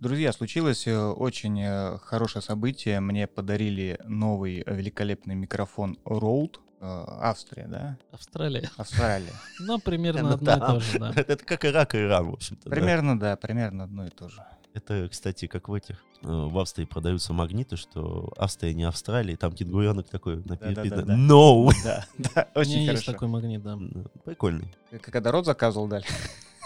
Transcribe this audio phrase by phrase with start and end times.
[0.00, 3.00] Друзья, случилось э, очень э, хорошее событие.
[3.00, 6.56] Мне подарили новый великолепный микрофон Rode.
[6.80, 7.98] Э, Австрия, да?
[8.10, 8.70] Австралия.
[8.78, 9.32] Австралия.
[9.60, 10.66] Ну, примерно Ну одно и да.
[10.72, 11.12] то же, да.
[11.16, 12.70] Это как Ирак и Иран, в общем-то.
[12.70, 12.70] да.
[12.74, 14.42] Примерно, да, примерно одно и то же.
[14.72, 16.02] Это, кстати, как в этих...
[16.22, 21.12] В Австрии продаются магниты, что Австрия не Австралия, там кенгуренок такой написано.
[21.12, 23.12] «No!» Да, да, У меня очень есть хорошо.
[23.12, 23.78] такой магнит, да.
[24.24, 24.74] Прикольный.
[25.02, 26.04] Когда рот заказывал дали.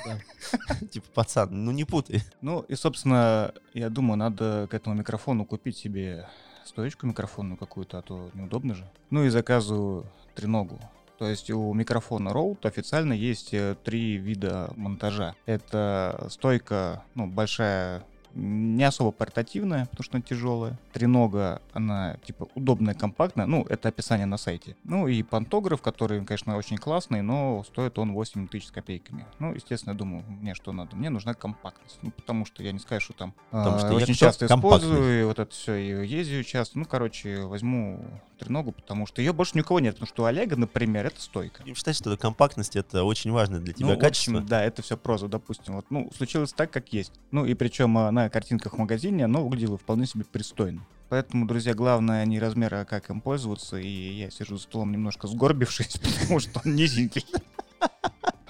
[0.91, 2.23] Типа, пацан, ну не путай.
[2.41, 6.29] Ну и, собственно, я думаю, надо к этому микрофону купить себе
[6.65, 8.91] стоечку микрофонную какую-то, а то неудобно же.
[9.11, 10.81] Ну и заказываю треногу.
[11.19, 15.35] То есть у микрофона Rode официально есть э, три вида монтажа.
[15.47, 18.03] Это стойка, ну, большая,
[18.35, 20.79] не особо портативная, потому что она тяжелая.
[20.93, 23.47] Тренога, она, типа, удобная, компактная.
[23.47, 24.77] Ну, это описание на сайте.
[24.85, 29.27] Ну и пантограф, который, конечно, очень классный, но стоит он 8 тысяч с копейками.
[29.39, 30.97] Ну, естественно, я думаю, мне что надо?
[30.97, 31.99] Мне нужна компактность.
[32.03, 35.21] Ну, потому что я не скажу, что там Потому а, что я очень часто использую,
[35.21, 36.79] и вот это все, и ездию часто.
[36.79, 38.05] Ну, короче, возьму
[38.39, 39.95] треногу, потому что ее больше ни у кого нет.
[39.95, 41.63] Потому что у Олега, например, это стойка.
[41.63, 44.35] Будем считать, что компактность— это очень важно для тебя ну, в качество.
[44.35, 45.75] общем, да, это все проза, допустим.
[45.75, 47.13] Вот, ну, случилось так, как есть.
[47.31, 50.81] Ну, и причем а, на картинках в магазине оно выглядело вполне себе пристойно.
[51.11, 53.77] Поэтому, друзья, главное не размер, а как им пользоваться.
[53.77, 57.25] И я сижу за столом немножко сгорбившись, потому что он низенький.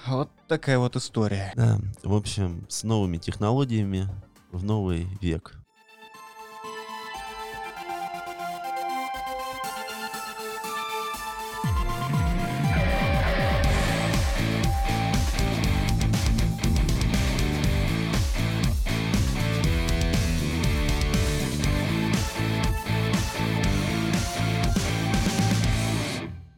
[0.07, 1.51] Вот такая вот история.
[1.55, 4.07] Да, в общем, с новыми технологиями
[4.51, 5.57] в новый век.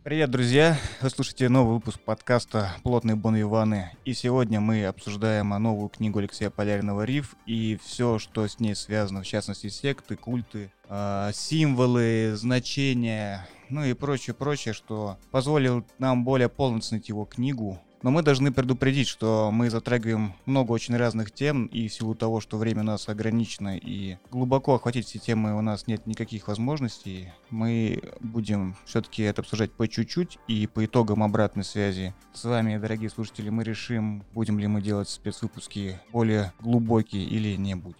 [0.08, 0.80] Привет, друзья!
[1.02, 3.92] Вы слушаете новый выпуск подкаста «Плотные Бон Иваны».
[4.06, 9.22] И сегодня мы обсуждаем новую книгу Алексея Полярного «Риф» и все, что с ней связано,
[9.22, 16.78] в частности, секты, культы, а, символы, значения, ну и прочее-прочее, что позволило нам более полно
[16.78, 17.78] оценить его книгу.
[18.08, 22.40] Но мы должны предупредить, что мы затрагиваем много очень разных тем, и в силу того,
[22.40, 27.34] что время у нас ограничено, и глубоко охватить все темы у нас нет никаких возможностей,
[27.50, 33.10] мы будем все-таки это обсуждать по чуть-чуть, и по итогам обратной связи с вами, дорогие
[33.10, 37.98] слушатели, мы решим, будем ли мы делать спецвыпуски более глубокие или не будем.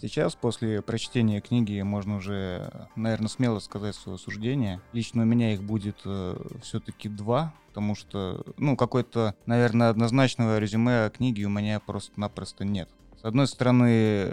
[0.00, 4.80] Сейчас, после прочтения книги, можно уже, наверное, смело сказать свое суждение.
[4.94, 5.98] Лично у меня их будет
[6.62, 12.88] все-таки два, потому что, ну, какой-то, наверное, однозначного резюме о книге у меня просто-напросто нет.
[13.20, 14.32] С одной стороны,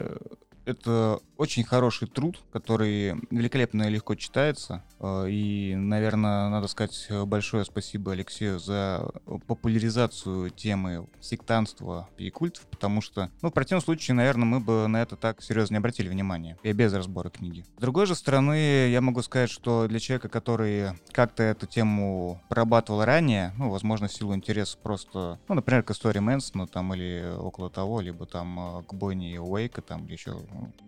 [0.67, 4.83] это очень хороший труд, который великолепно и легко читается.
[4.99, 9.09] Э, И, наверное, надо сказать большое спасибо Алексею за
[9.47, 15.01] популяризацию темы сектанства и культов, потому что, ну, в противном случае, наверное, мы бы на
[15.01, 17.63] это так серьезно не обратили внимания, и без разбора книги.
[17.77, 23.05] С другой же стороны, я могу сказать, что для человека, который как-то эту тему прорабатывал
[23.05, 27.69] ранее, ну, возможно, в силу интереса просто, ну, например, к истории Мэнсона там или около
[27.69, 30.35] того, либо там э, к бойне Уэйка там, или еще,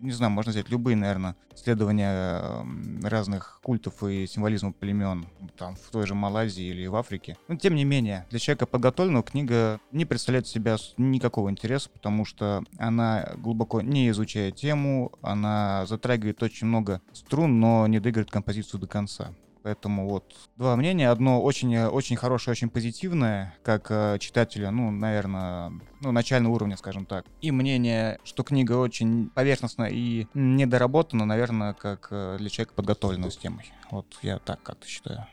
[0.00, 2.62] не знаю, можно взять любые, наверное, исследования э,
[3.02, 5.26] разных культов и символизма племен,
[5.56, 7.36] там, в той же Малайзии или в Африке.
[7.48, 12.64] Но, тем не менее, для человека подготовленного книга не представляет себя никакого интереса, потому что
[12.78, 18.86] она глубоко не изучая тему, она затрагивает очень много струн, но не доигрывает композицию до
[18.86, 19.32] конца.
[19.62, 21.10] Поэтому вот два мнения.
[21.10, 26.76] Одно очень, э, очень хорошее, очень позитивное, как э, читателя, ну, наверное, ну, начального уровня,
[26.76, 27.26] скажем так.
[27.40, 33.36] И мнение, что книга очень поверхностна и недоработана, наверное, как э, для человека, подготовленного с
[33.36, 33.72] темой.
[33.90, 35.26] Вот я так как-то считаю.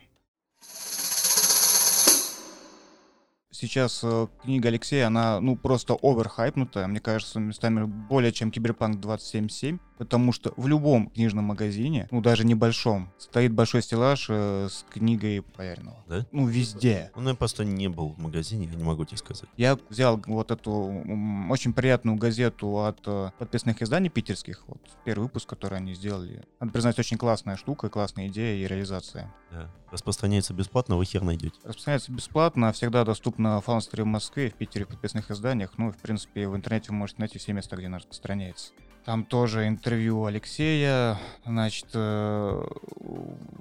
[3.59, 9.79] Сейчас э, книга Алексея, она, ну, просто оверхайпнутая, мне кажется, местами более чем Киберпанк 27.7,
[9.97, 15.41] потому что в любом книжном магазине, ну, даже небольшом, стоит большой стеллаж э, с книгой
[15.41, 15.97] Полярного.
[16.07, 16.27] Да?
[16.31, 17.11] Ну, везде.
[17.15, 19.49] Ну, я просто не был в магазине, я не могу тебе сказать.
[19.57, 25.23] Я взял вот эту м, очень приятную газету от э, подписных изданий питерских, вот первый
[25.23, 26.43] выпуск, который они сделали.
[26.59, 29.33] Надо признать, очень классная штука, классная идея и реализация.
[29.49, 29.71] Да.
[29.89, 31.55] Распространяется бесплатно, вы хер найдете.
[31.63, 35.71] Распространяется бесплатно, всегда доступно в Фаунстере в Москве, в Питере в подписных изданиях.
[35.77, 38.73] Ну, в принципе, в интернете вы можете найти все места, где она распространяется.
[39.05, 42.63] Там тоже интервью Алексея, значит, э,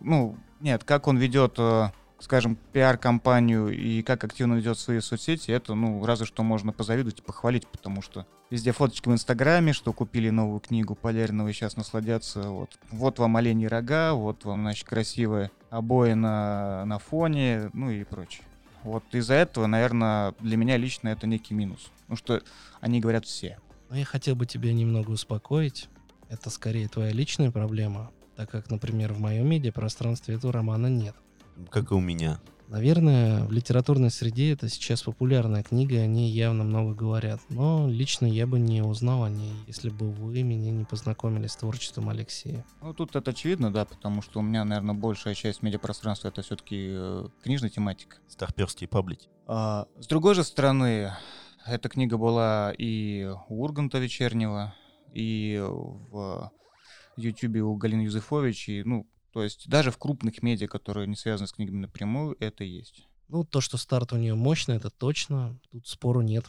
[0.01, 5.75] ну, нет, как он ведет э, скажем, пиар-компанию и как активно ведет свои соцсети, это,
[5.75, 10.31] ну, разве что можно позавидовать и похвалить, потому что везде фоточки в Инстаграме, что купили
[10.31, 12.43] новую книгу Полярного и сейчас насладятся.
[12.43, 18.05] Вот, вот вам оленьи рога, вот вам, значит, красивые обои на, на фоне, ну и
[18.05, 18.45] прочее.
[18.87, 21.91] Вот из-за этого, наверное, для меня лично это некий минус.
[22.03, 22.43] Потому что
[22.81, 23.59] они говорят все.
[23.91, 25.89] Но я хотел бы тебя немного успокоить.
[26.29, 31.17] Это скорее твоя личная проблема, так как, например, в моем медиапространстве этого романа нет.
[31.69, 32.41] Как и у меня.
[32.69, 37.41] Наверное, в литературной среде это сейчас популярная книга, о ней явно много говорят.
[37.49, 41.57] Но лично я бы не узнал о ней, если бы вы меня не познакомили с
[41.57, 42.65] творчеством Алексея.
[42.83, 46.89] Ну, тут это очевидно, да, потому что у меня, наверное, большая часть медиапространства это все-таки
[46.91, 48.17] э, книжная тематика.
[48.29, 49.29] Старперские паблики.
[49.47, 51.13] А, с другой же стороны,
[51.65, 54.75] эта книга была и у Урганта вечернего,
[55.15, 56.51] и в
[57.17, 61.47] Ютубе у Галины Юзефович, и, ну, то есть даже в крупных медиа, которые не связаны
[61.47, 63.07] с книгами напрямую, это есть.
[63.29, 65.61] Ну, то, что старт у нее мощный, это точно.
[65.71, 66.47] Тут спору нет.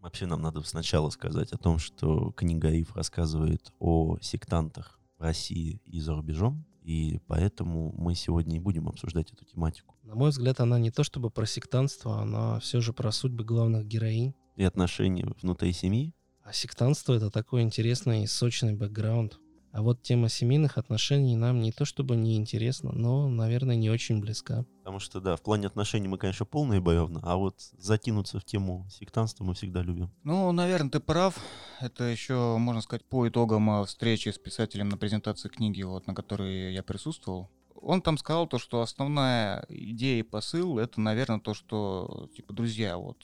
[0.00, 5.80] Вообще нам надо сначала сказать о том, что книга Ив рассказывает о сектантах в России
[5.86, 9.96] и за рубежом, и поэтому мы сегодня и будем обсуждать эту тематику.
[10.02, 13.86] На мой взгляд, она не то чтобы про сектантство, она все же про судьбы главных
[13.86, 14.34] героинь.
[14.56, 16.12] И отношения внутри семьи,
[16.48, 19.38] а сектантство— это такой интересный и сочный бэкграунд.
[19.70, 24.18] А вот тема семейных отношений нам не то чтобы не интересна, но, наверное, не очень
[24.18, 24.64] близка.
[24.78, 28.86] Потому что, да, в плане отношений мы, конечно, полные боевны, а вот затянуться в тему
[28.90, 30.10] сектанства мы всегда любим.
[30.24, 31.38] Ну, наверное, ты прав.
[31.80, 36.14] Это еще, можно сказать, по итогам а, встречи с писателем на презентации книги, вот, на
[36.14, 37.50] которой я присутствовал.
[37.74, 42.96] Он там сказал то, что основная идея и посыл— это, наверное, то, что, типа, друзья,
[42.96, 43.18] вот,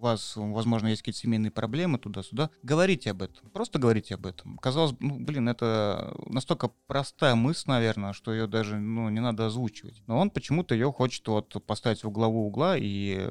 [0.00, 3.50] у вас, возможно, есть какие-то семейные проблемы туда-сюда, говорите об этом.
[3.50, 4.56] Просто говорите об этом.
[4.58, 10.02] Казалось, ну, блин, это настолько простая мысль, наверное, что ее даже, ну, не надо озвучивать.
[10.06, 13.28] Но он почему-то ее хочет вот поставить в главу угла и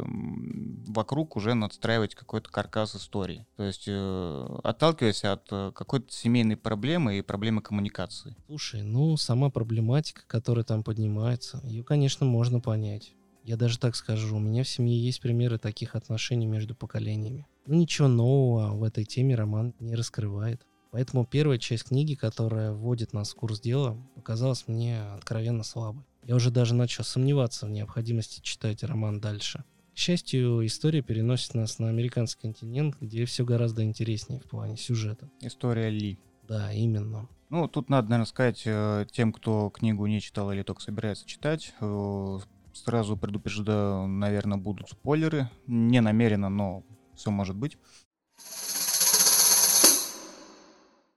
[0.87, 3.47] вокруг уже надстраивать какой-то каркас истории.
[3.55, 8.35] То есть э, отталкиваясь от э, какой-то семейной проблемы и проблемы коммуникации.
[8.45, 13.13] Слушай, ну, сама проблематика, которая там поднимается, ее, конечно, можно понять.
[13.49, 17.47] Я даже так скажу, у меня в семье есть примеры таких отношений между поколениями.
[17.65, 20.67] Но ничего нового в этой теме роман не раскрывает.
[20.91, 26.03] Поэтому первая часть книги, которая вводит нас в курс дела, показалась мне откровенно слабой.
[26.27, 29.63] Я уже даже начал сомневаться в необходимости читать роман дальше.
[29.95, 35.27] К счастью, история переносит нас на американский континент, где все гораздо интереснее в плане сюжета.
[35.41, 36.19] История Ли.
[36.47, 37.27] Да, именно.
[37.49, 41.73] Ну, тут надо, наверное, сказать э, тем, кто книгу не читал или только собирается читать,
[41.81, 42.39] э,
[42.73, 45.49] Сразу предупреждаю, наверное, будут спойлеры.
[45.67, 46.83] Не намеренно, но
[47.15, 47.77] все может быть.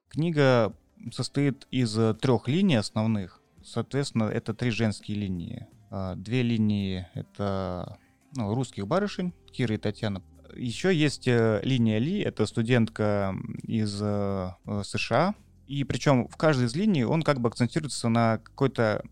[0.09, 0.75] Книга
[1.11, 3.41] состоит из трех линий основных.
[3.65, 5.67] Соответственно, это три женские линии.
[5.91, 7.99] А, две линии— это
[8.35, 10.23] ну, русских барышень, Кира и Татьяна.
[10.55, 14.51] Еще есть э, линия Ли, это студентка из э,
[14.85, 15.35] США,
[15.73, 19.03] и причем в каждой из линий он как бы акцентируется на какой-то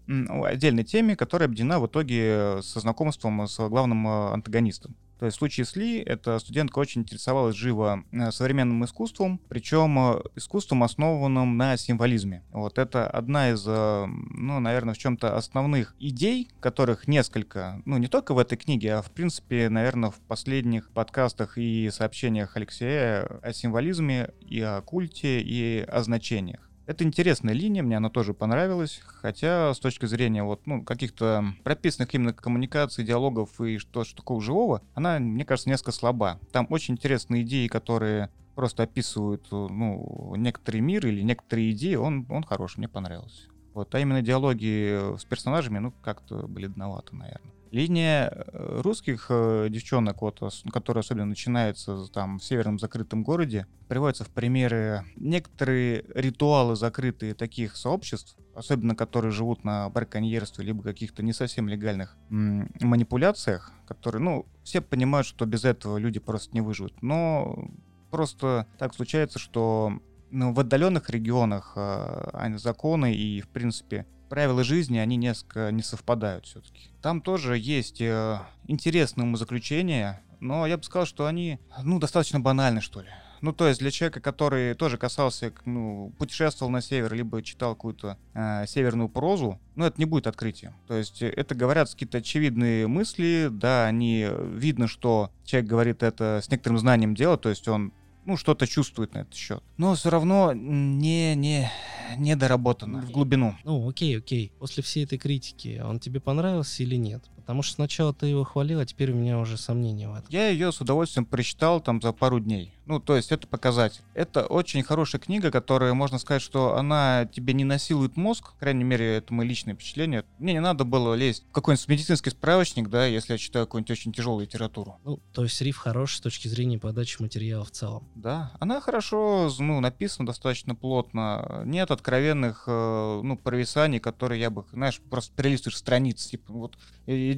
[0.45, 4.95] отдельной теме, которая объединена в итоге со знакомством с главным э, антагонистом.
[5.21, 9.99] То есть в случае с Ли эта студентка очень интересовалась живо э, современным искусством, причем
[9.99, 12.43] э, искусством, основанным на символизме.
[12.53, 18.07] Вот это одна из, э, ну, наверное, в чем-то основных идей, которых несколько, ну, не
[18.07, 23.53] только в этой книге, а в принципе, наверное, в последних подкастах и сообщениях Алексея о
[23.53, 26.70] символизме и о культе и о значениях.
[26.91, 32.13] Это интересная линия, мне она тоже понравилась, хотя с точки зрения вот, ну, каких-то прописанных
[32.17, 36.41] именно коммуникаций, диалогов и что, что такого живого, она, мне кажется, несколько слаба.
[36.51, 42.43] Там очень интересные идеи, которые просто описывают, ну, некоторый мир или некоторые идеи, он, он
[42.43, 43.45] хороший, мне понравился.
[43.73, 47.53] Вот, а именно диалоги с персонажами, ну, как-то бледновато, наверное.
[47.71, 50.41] Линия э, русских э, девчонок, вот,
[50.73, 57.77] которая особенно начинается там в северном закрытом городе, приводится в примеры некоторые ритуалы закрытые таких
[57.77, 64.47] сообществ, особенно которые живут на браконьерстве, либо каких-то не совсем легальных м- манипуляциях, которые, ну,
[64.65, 67.03] все понимают, что без этого люди просто не выживут.
[67.03, 67.71] Но
[68.11, 69.93] просто так случается, что
[70.31, 76.47] ну, в отдаленных регионах э, законы и, в принципе, правила жизни, они несколько не совпадают
[76.47, 76.89] все-таки.
[77.03, 82.81] Там тоже есть э, интересные умозаключения, но я бы сказал, что они, ну, достаточно банальны,
[82.81, 83.09] что ли.
[83.43, 88.19] Ну, то есть для человека, который тоже касался, ну, путешествовал на север, либо читал какую-то
[88.35, 90.75] э, северную прозу, ну, это не будет открытием.
[90.87, 96.51] То есть это говорят какие-то очевидные мысли, да, они, видно, что человек говорит это с
[96.51, 97.93] некоторым знанием дела, то есть он
[98.25, 99.63] ну, что-то чувствует на этот счет.
[99.77, 101.71] Но все равно не, не,
[102.17, 103.57] не доработано в глубину.
[103.65, 104.53] Ну, окей, окей.
[104.59, 107.25] После всей этой критики он тебе понравился или нет?
[107.51, 110.27] Потому что сначала ты его хвалил, а теперь у меня уже сомнения в этом.
[110.29, 112.73] Я ее с удовольствием прочитал там за пару дней.
[112.87, 114.03] Ну, то есть это показатель.
[114.15, 118.83] Это очень хорошая книга, которая, можно сказать, что она тебе не насилует мозг, по крайней
[118.83, 120.25] мере, это мои личные впечатления.
[120.39, 124.13] Мне не надо было лезть в какой-нибудь медицинский справочник, да, если я читаю какую-нибудь очень
[124.13, 124.99] тяжелую литературу.
[125.05, 128.09] Ну, то есть риф хорош с точки зрения подачи материала в целом.
[128.17, 131.63] Да, она хорошо, ну, написана достаточно плотно.
[131.65, 136.77] Нет откровенных, э, ну, провисаний, которые я бы, знаешь, просто перелистываешь страницы, типа, вот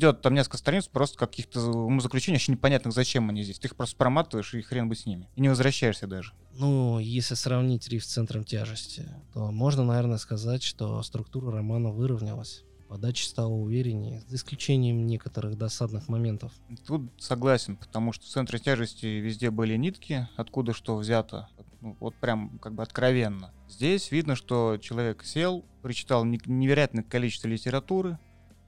[0.02, 1.60] идет там несколько страниц просто каких-то
[2.00, 3.58] заключений, вообще непонятных, зачем они здесь.
[3.58, 5.28] Ты их просто проматываешь, и хрен бы с ними.
[5.36, 6.32] И не возвращаешься даже.
[6.54, 12.64] Ну, если сравнить риф с центром тяжести, то можно, наверное, сказать, что структура романа выровнялась.
[12.88, 16.52] Подача стала увереннее, за исключением некоторых досадных моментов.
[16.86, 21.48] Тут согласен, потому что в центре тяжести везде были нитки, откуда что взято.
[21.80, 23.50] Ну, вот прям как бы откровенно.
[23.66, 28.18] Здесь видно, что человек сел, прочитал невероятное количество литературы,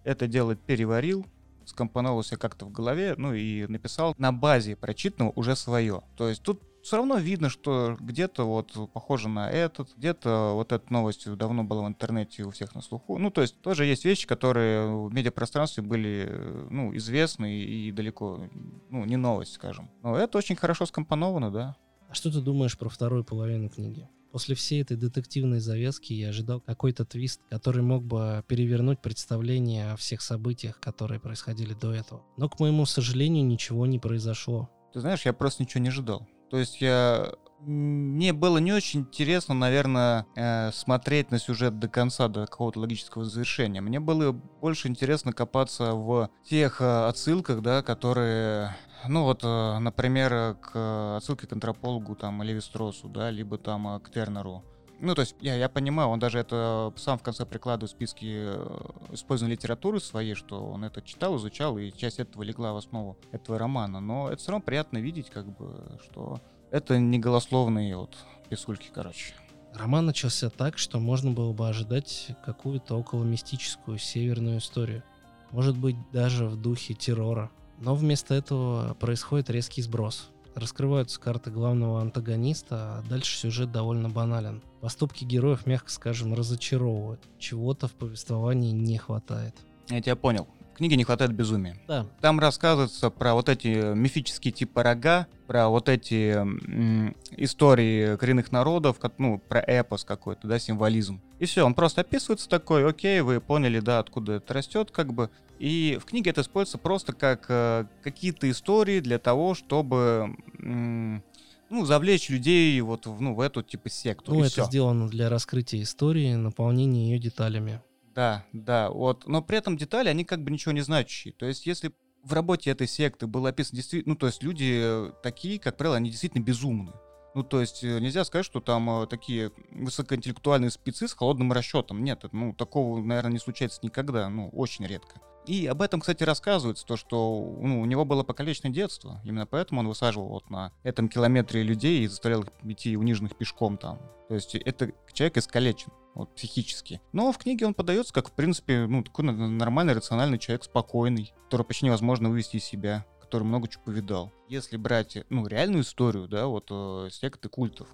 [0.04, 1.26] это дело переварил,
[1.64, 6.02] скомпоновал себе как-то в голове, ну и написал на базе прочитанного уже свое.
[6.16, 10.92] То есть тут все равно видно, что где-то вот похоже на этот, где-то вот эта
[10.92, 13.16] новость давно была в интернете у всех на слуху.
[13.16, 16.30] Ну, то есть тоже есть вещи, которые в медиапространстве были,
[16.68, 18.50] ну, известны и далеко,
[18.90, 19.90] ну, не новость, скажем.
[20.02, 21.76] Но это очень хорошо скомпоновано, да.
[22.10, 24.06] А что ты думаешь про вторую половину книги?
[24.34, 29.96] После всей этой детективной завязки я ожидал какой-то твист, который мог бы перевернуть представление о
[29.96, 32.24] всех событиях, которые происходили до этого.
[32.36, 34.68] Но, к моему сожалению, ничего не произошло.
[34.92, 36.26] Ты знаешь, я просто ничего не ожидал.
[36.50, 37.32] То есть я
[37.66, 43.24] мне было не очень интересно, наверное, э, смотреть на сюжет до конца, до какого-то логического
[43.24, 43.80] завершения.
[43.80, 50.56] Мне было больше интересно копаться в тех э, отсылках, да, которые ну вот, э, например,
[50.60, 54.62] к отсылке к антропологу, там, Леви Стросу, да, либо там к Тернеру.
[55.00, 58.24] Ну, то есть, я, я понимаю, он даже это сам в конце прикладывает в списки
[58.26, 63.18] э, использованной литературы своей, что он это читал, изучал, и часть этого легла в основу
[63.32, 64.00] этого романа.
[64.00, 66.40] Но это все равно приятно видеть, как бы, что
[66.74, 68.16] это не голословные вот
[68.48, 69.32] писульки, короче.
[69.74, 75.04] Роман начался так, что можно было бы ожидать какую-то около мистическую северную историю.
[75.52, 77.50] Может быть, даже в духе террора.
[77.78, 80.30] Но вместо этого происходит резкий сброс.
[80.56, 84.60] Раскрываются карты главного антагониста, а дальше сюжет довольно банален.
[84.80, 87.20] Поступки героев, мягко скажем, разочаровывают.
[87.38, 89.54] Чего-то в повествовании не хватает.
[89.88, 90.48] Я тебя понял.
[90.74, 91.76] В книге не хватает безумия.
[91.86, 92.04] Да.
[92.20, 98.98] Там рассказывается про вот эти мифические типа рога, про вот эти м, истории коренных народов,
[98.98, 101.20] как, ну, про эпос какой-то, да, символизм.
[101.38, 105.30] И все, он просто описывается такой, окей, вы поняли, да, откуда это растет, как бы.
[105.60, 110.34] И в книге это используется просто как э, какие-то истории для того, чтобы...
[110.58, 111.22] М,
[111.70, 114.34] ну, завлечь людей вот в, ну, в эту типа секту.
[114.34, 114.64] Ну, это всё.
[114.64, 117.80] сделано для раскрытия истории, наполнения ее деталями.
[118.14, 119.26] Да, да, вот.
[119.26, 121.34] Но при этом детали, они как бы ничего не значащие.
[121.34, 121.92] То есть, если
[122.22, 125.96] в работе этой секты было описано действительно, ну, то есть люди э, такие, как правило,
[125.96, 126.92] они действительно безумны.
[127.34, 132.04] Ну, то есть э, нельзя сказать, что там э, такие высокоинтеллектуальные спецы с холодным расчетом.
[132.04, 135.20] Нет, ну, такого, наверное, не случается никогда, ну, очень редко.
[135.46, 139.20] И об этом, кстати, рассказывается, то, что ну, у него было покалеченное детство.
[139.24, 143.76] Именно поэтому он высаживал вот на этом километре людей и заставлял их идти униженных пешком
[143.76, 144.00] там.
[144.28, 147.00] То есть это человек искалечен вот, психически.
[147.12, 151.66] Но в книге он подается как, в принципе, ну, такой нормальный, рациональный человек, спокойный, который
[151.66, 154.32] почти невозможно вывести из себя, который много чего повидал.
[154.48, 157.88] Если брать, ну, реальную историю, да, вот э, секты культов,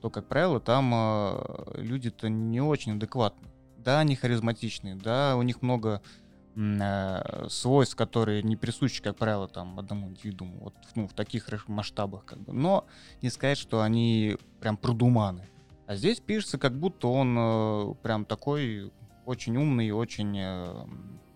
[0.00, 3.48] то, как правило, там э, люди-то не очень адекватны.
[3.78, 6.00] Да, они харизматичные, да, у них много
[7.48, 12.38] свойств, которые не присущи, как правило, там одному индивидууму, вот ну, в таких масштабах, как
[12.38, 12.52] бы.
[12.52, 12.86] Но
[13.22, 15.48] не сказать, что они прям продуманы.
[15.86, 18.92] А здесь пишется, как будто он э, прям такой
[19.26, 20.86] очень умный, очень, э,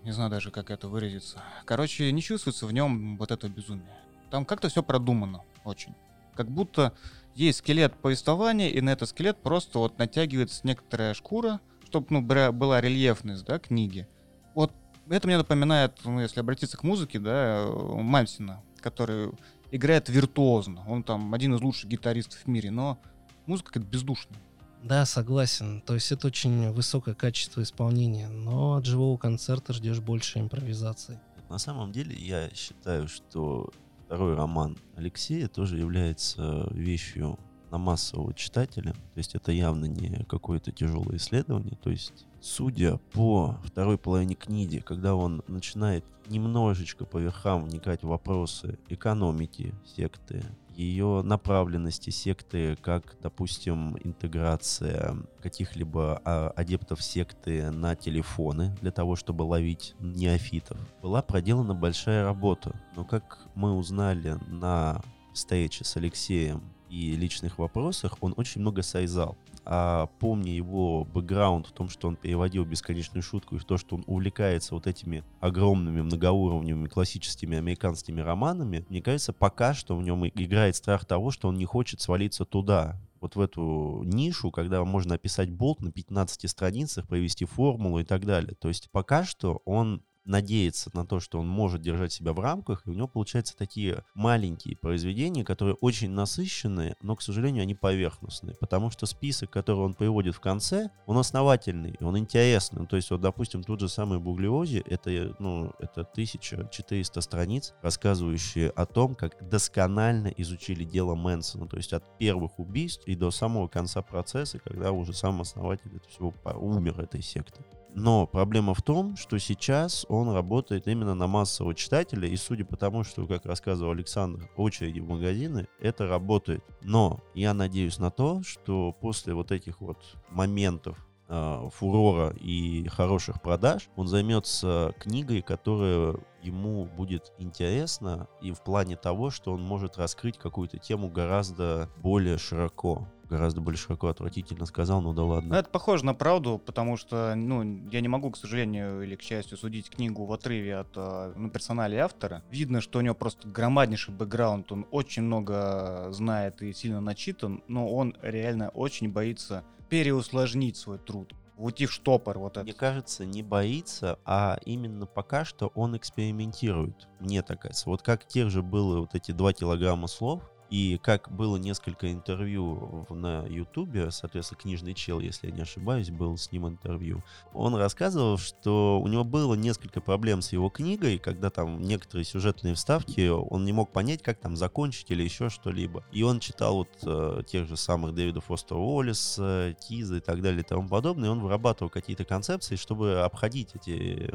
[0.05, 1.43] не знаю даже, как это выразиться.
[1.65, 3.99] Короче, не чувствуется в нем вот это безумие.
[4.31, 5.95] Там как-то все продумано очень.
[6.35, 6.95] Как будто
[7.35, 12.81] есть скелет повествования, и на этот скелет просто вот натягивается некоторая шкура, чтобы ну, была
[12.81, 14.09] рельефность, да, книги.
[14.55, 14.73] Вот
[15.09, 19.31] это мне напоминает, ну, если обратиться к музыке, да, Мальсина, который
[19.71, 20.83] играет виртуозно.
[20.87, 22.99] Он там один из лучших гитаристов в мире, но
[23.47, 24.39] музыка как бездушная.
[24.83, 25.81] Да, согласен.
[25.81, 31.21] То есть это очень высокое качество исполнения, но от живого концерта ждешь больше импровизации.
[31.49, 33.71] На самом деле я считаю, что
[34.05, 37.39] второй роман Алексея тоже является вещью
[37.71, 38.93] на массового читателя.
[38.93, 41.77] То есть это явно не какое-то тяжелое исследование.
[41.83, 48.09] То есть судя по второй половине книги, когда он начинает немножечко по верхам вникать в
[48.09, 50.43] вопросы экономики секты,
[50.79, 59.43] ее направленности секты, как, допустим, интеграция каких-либо а, адептов секты на телефоны для того, чтобы
[59.43, 62.81] ловить неофитов, была проделана большая работа.
[62.95, 65.03] Но как мы узнали на
[65.35, 69.37] встрече с Алексеем и личных вопросах, он очень много сайзал
[69.71, 73.97] а помня его бэкграунд в том, что он переводил бесконечную шутку и в то, что
[73.97, 80.27] он увлекается вот этими огромными многоуровневыми классическими американскими романами, мне кажется, пока что в нем
[80.27, 85.17] играет страх того, что он не хочет свалиться туда, вот в эту нишу, когда можно
[85.17, 88.55] описать болт на 15 страницах, провести формулу и так далее.
[88.55, 92.87] То есть пока что он надеется на то, что он может держать себя в рамках,
[92.87, 98.55] и у него получаются такие маленькие произведения, которые очень насыщенные, но, к сожалению, они поверхностные,
[98.61, 102.81] потому что список, который он приводит в конце, он основательный, он интересный.
[102.81, 108.71] Ну, то есть, вот, допустим, тот же самый Буглиози, это, ну, это 1400 страниц, рассказывающие
[108.71, 113.69] о том, как досконально изучили дело Мэнсона, то есть от первых убийств и до самого
[113.69, 117.65] конца процесса, когда уже сам основатель этого всего умер этой секты.
[117.95, 122.77] Но проблема в том, что сейчас он работает именно на массового читателя, и судя по
[122.77, 126.65] тому, что, как рассказывал Александр, очереди в магазины, это работает.
[126.83, 129.99] Но я надеюсь на то, что после вот этих вот
[130.31, 138.63] моментов э, фурора и хороших продаж, он займется книгой, которая ему будет интересна и в
[138.63, 144.67] плане того, что он может раскрыть какую-то тему гораздо более широко гораздо более широко отвратительно
[144.67, 145.55] сказал, ну да ладно.
[145.55, 149.57] Это похоже на правду, потому что, ну, я не могу, к сожалению, или к счастью,
[149.57, 152.43] судить книгу в отрыве от э, ну, персонали автора.
[152.51, 157.89] Видно, что у него просто громаднейший бэкграунд, он очень много знает и сильно начитан, но
[157.89, 162.63] он реально очень боится переусложнить свой труд вот их штопор вот это.
[162.63, 167.09] Мне кажется, не боится, а именно пока что он экспериментирует.
[167.19, 167.91] Мне так кажется.
[167.91, 173.07] Вот как тех же было вот эти два килограмма слов, и как было несколько интервью
[173.11, 177.23] на Ютубе, соответственно, книжный чел, если я не ошибаюсь, был с ним интервью,
[177.55, 182.75] он рассказывал, что у него было несколько проблем с его книгой, когда там некоторые сюжетные
[182.75, 186.05] вставки он не мог понять, как там закончить или еще что-либо.
[186.13, 190.61] И он читал вот э, тех же самых Дэвида Фостера Уоллиса, Тиза и так далее
[190.61, 194.33] и тому подобное, и он вырабатывал какие-то концепции, чтобы обходить эти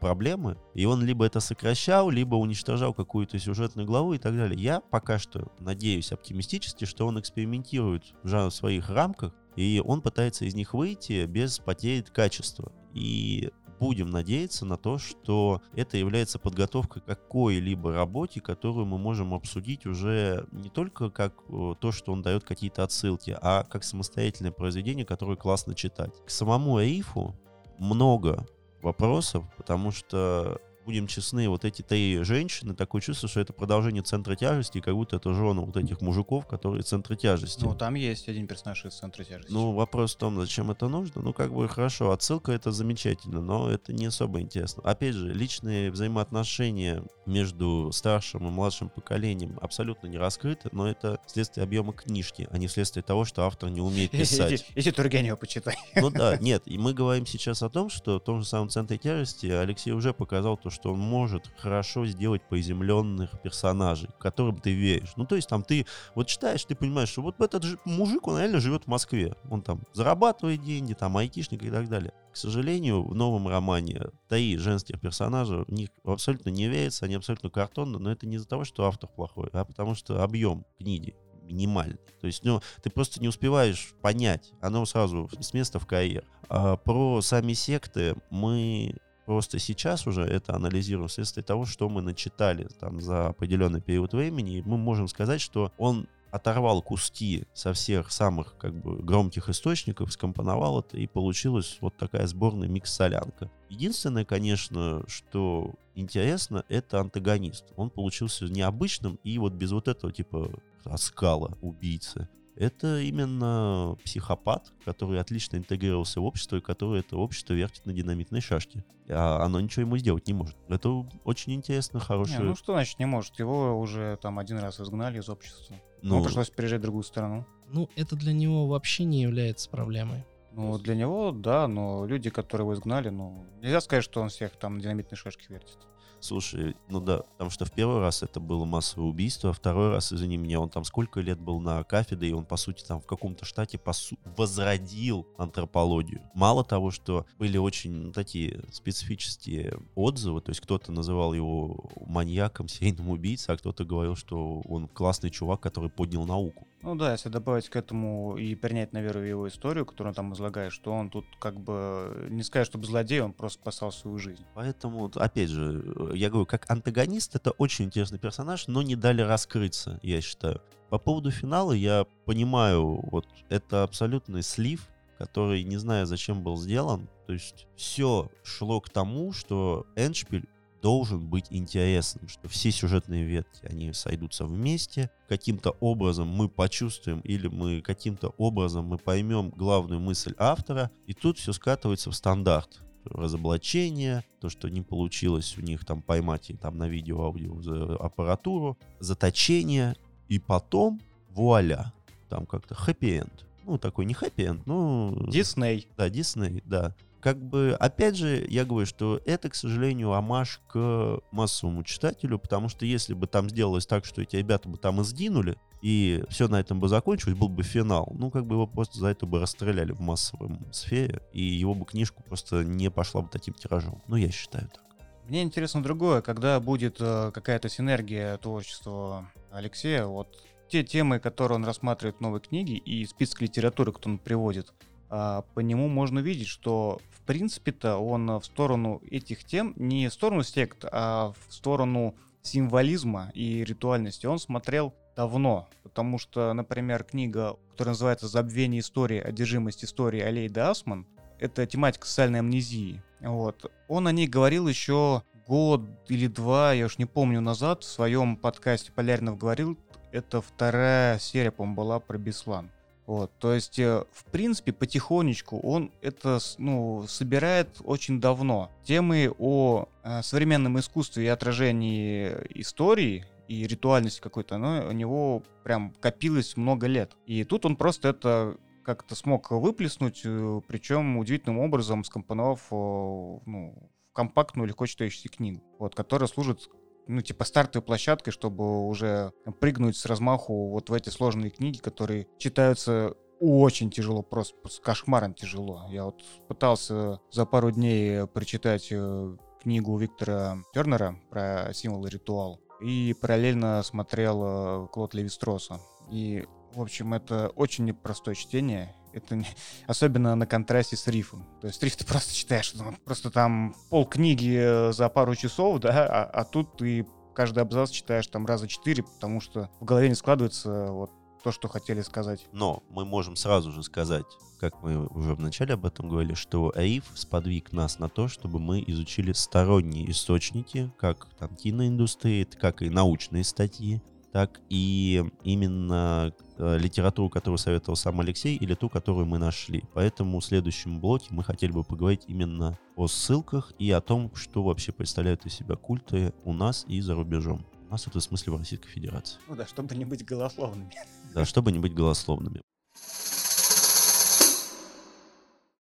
[0.00, 0.56] проблемы.
[0.74, 4.60] И он либо это сокращал, либо уничтожал какую-то сюжетную главу и так далее.
[4.60, 10.54] Я пока что надеюсь оптимистически, что он экспериментирует в своих рамках, и он пытается из
[10.54, 12.72] них выйти без потери качества.
[12.94, 19.34] И будем надеяться на то, что это является подготовкой к какой-либо работе, которую мы можем
[19.34, 24.52] обсудить уже не только как э, то, что он дает какие-то отсылки, а как самостоятельное
[24.52, 26.14] произведение, которое классно читать.
[26.26, 27.36] К самому Аифу
[27.78, 28.46] много
[28.82, 34.34] вопросов, потому что будем честны, вот эти три женщины, такое чувство, что это продолжение центра
[34.36, 37.62] тяжести, как будто это жены вот этих мужиков, которые центры тяжести.
[37.62, 39.52] Ну, там есть один персонаж из центра тяжести.
[39.52, 41.20] Ну, вопрос в том, зачем это нужно.
[41.20, 44.82] Ну, как бы хорошо, отсылка это замечательно, но это не особо интересно.
[44.82, 51.64] Опять же, личные взаимоотношения между старшим и младшим поколением абсолютно не раскрыты, но это следствие
[51.64, 54.64] объема книжки, а не следствие того, что автор не умеет писать.
[54.74, 55.76] Если Тургенева почитай.
[55.96, 58.96] Ну да, нет, и мы говорим сейчас о том, что в том же самом центре
[58.96, 65.12] тяжести Алексей уже показал то, что он может хорошо сделать приземленных персонажей, которым ты веришь.
[65.16, 68.38] Ну, то есть там ты вот читаешь, ты понимаешь, что вот этот же мужик, он
[68.38, 69.34] реально живет в Москве.
[69.50, 72.12] Он там зарабатывает деньги, там айтишник и так далее.
[72.32, 77.50] К сожалению, в новом романе три женских персонажа, в них абсолютно не верится, они абсолютно
[77.50, 81.98] картонны, но это не из-за того, что автор плохой, а потому что объем книги минимальный.
[82.20, 86.24] То есть, ну, ты просто не успеваешь понять, оно сразу с места в карьер.
[86.48, 88.94] А про сами секты мы
[89.28, 94.56] Просто сейчас уже это анализируем вследствие того, что мы начитали там за определенный период времени,
[94.56, 100.14] и мы можем сказать, что он оторвал куски со всех самых как бы громких источников,
[100.14, 103.50] скомпоновал это, и получилась вот такая сборная микс-солянка.
[103.68, 107.66] Единственное, конечно, что интересно, это антагонист.
[107.76, 110.50] Он получился необычным и вот без вот этого типа
[110.84, 117.86] оскала убийцы это именно психопат, который отлично интегрировался в общество и который это общество вертит
[117.86, 118.84] на динамитной шашке.
[119.08, 120.56] А оно ничего ему сделать не может.
[120.68, 122.40] Это очень интересно, хорошее...
[122.40, 123.38] Не, ну что значит не может?
[123.38, 125.76] Его уже там один раз изгнали из общества.
[126.02, 127.46] Ну, Ему пришлось переезжать в другую страну.
[127.68, 130.24] Ну, это для него вообще не является проблемой.
[130.52, 134.56] Ну, для него, да, но люди, которые его изгнали, ну, нельзя сказать, что он всех
[134.56, 135.78] там на динамитной шашке вертит.
[136.20, 140.12] Слушай, ну да, потому что в первый раз это было массовое убийство, а второй раз,
[140.12, 143.06] извини меня, он там сколько лет был на кафедре, и он, по сути, там в
[143.06, 146.22] каком-то штате посу- возродил антропологию.
[146.34, 152.68] Мало того, что были очень ну, такие специфические отзывы, то есть кто-то называл его маньяком,
[152.68, 156.66] серийным убийцей, а кто-то говорил, что он классный чувак, который поднял науку.
[156.82, 160.32] Ну да, если добавить к этому и принять на веру его историю, которую он там
[160.32, 164.44] излагает, что он тут как бы не сказать, чтобы злодей, он просто спасал свою жизнь.
[164.54, 169.98] Поэтому, опять же, я говорю, как антагонист это очень интересный персонаж, но не дали раскрыться,
[170.02, 170.62] я считаю.
[170.88, 174.88] По поводу финала я понимаю, вот это абсолютный слив,
[175.18, 177.08] который не знаю, зачем был сделан.
[177.26, 180.48] То есть все шло к тому, что Эншпиль
[180.80, 187.48] должен быть интересным, что все сюжетные ветки, они сойдутся вместе, каким-то образом мы почувствуем или
[187.48, 194.24] мы каким-то образом мы поймем главную мысль автора, и тут все скатывается в стандарт разоблачение,
[194.40, 199.96] то, что не получилось у них там поймать и там на видео, аудио аппаратуру, заточение,
[200.28, 201.92] и потом вуаля,
[202.28, 203.46] там как-то хэппи-энд.
[203.64, 205.26] Ну, такой не хэппи-энд, ну...
[205.28, 205.88] Дисней.
[205.96, 211.20] Да, Дисней, да как бы, опять же, я говорю, что это, к сожалению, амаш к
[211.30, 215.04] массовому читателю, потому что если бы там сделалось так, что эти ребята бы там и
[215.04, 218.98] сдвинули, и все на этом бы закончилось, был бы финал, ну, как бы его просто
[218.98, 223.28] за это бы расстреляли в массовом сфере, и его бы книжку просто не пошла бы
[223.28, 224.02] таким тиражом.
[224.08, 224.84] Ну, я считаю так.
[225.26, 230.28] Мне интересно другое, когда будет э, какая-то синергия творчества Алексея, вот
[230.68, 234.72] те темы, которые он рассматривает в новой книге и список литературы, который он приводит,
[235.10, 240.42] а, по нему можно видеть, что принципе-то он в сторону этих тем, не в сторону
[240.42, 247.92] сект, а в сторону символизма и ритуальности он смотрел давно, потому что, например, книга, которая
[247.92, 249.20] называется «Забвение истории.
[249.20, 251.06] Одержимость истории» Алейда Асман,
[251.38, 253.02] это тематика социальной амнезии.
[253.20, 253.70] Вот.
[253.88, 258.38] Он о ней говорил еще год или два, я уж не помню, назад в своем
[258.38, 259.76] подкасте Поляринов говорил,
[260.12, 262.70] это вторая серия, по-моему, была про Беслан.
[263.08, 268.70] Вот, то есть, э, в принципе, потихонечку он это ну, собирает очень давно.
[268.84, 275.94] Темы о э, современном искусстве и отражении истории и ритуальности какой-то, оно у него прям
[276.00, 277.16] копилось много лет.
[277.24, 284.68] И тут он просто это как-то смог выплеснуть, э, причем удивительным образом скомпоновав ну, компактную,
[284.68, 286.68] легко читающуюся книгу, вот, которая служит
[287.08, 292.28] ну, типа, стартовой площадкой, чтобы уже прыгнуть с размаху вот в эти сложные книги, которые
[292.38, 295.86] читаются очень тяжело, просто, просто кошмаром тяжело.
[295.90, 302.60] Я вот пытался за пару дней прочитать э, книгу Виктора Тернера про символ и ритуал.
[302.80, 305.80] И параллельно смотрел э, Клод Левистроса.
[306.10, 308.94] И, в общем, это очень непростое чтение.
[309.12, 309.46] Это не...
[309.86, 311.44] особенно на контрасте с рифом.
[311.60, 315.80] То есть риф ты просто читаешь, ну, просто там пол книги э, за пару часов,
[315.80, 320.08] да, а, а тут ты каждый абзац читаешь там раза четыре, потому что в голове
[320.08, 321.10] не складывается вот
[321.42, 322.46] то, что хотели сказать.
[322.52, 324.26] Но мы можем сразу же сказать,
[324.58, 328.82] как мы уже вначале об этом говорили, что АИФ сподвиг нас на то, чтобы мы
[328.86, 337.30] изучили сторонние источники, как там киноиндустрии, как и научные статьи, так и именно э, литературу,
[337.30, 339.84] которую советовал сам Алексей, или ту, которую мы нашли.
[339.94, 344.62] Поэтому в следующем блоке мы хотели бы поговорить именно о ссылках и о том, что
[344.62, 347.64] вообще представляют из себя культы у нас и за рубежом.
[347.88, 349.38] У нас это в смысле в Российской Федерации.
[349.48, 350.90] Ну да, чтобы не быть голословными.
[351.34, 352.60] Да, чтобы не быть голословными.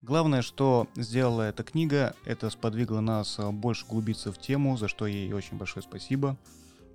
[0.02, 5.06] Главное, что сделала эта книга, это сподвигло нас э, больше углубиться в тему, за что
[5.06, 6.38] ей очень большое спасибо.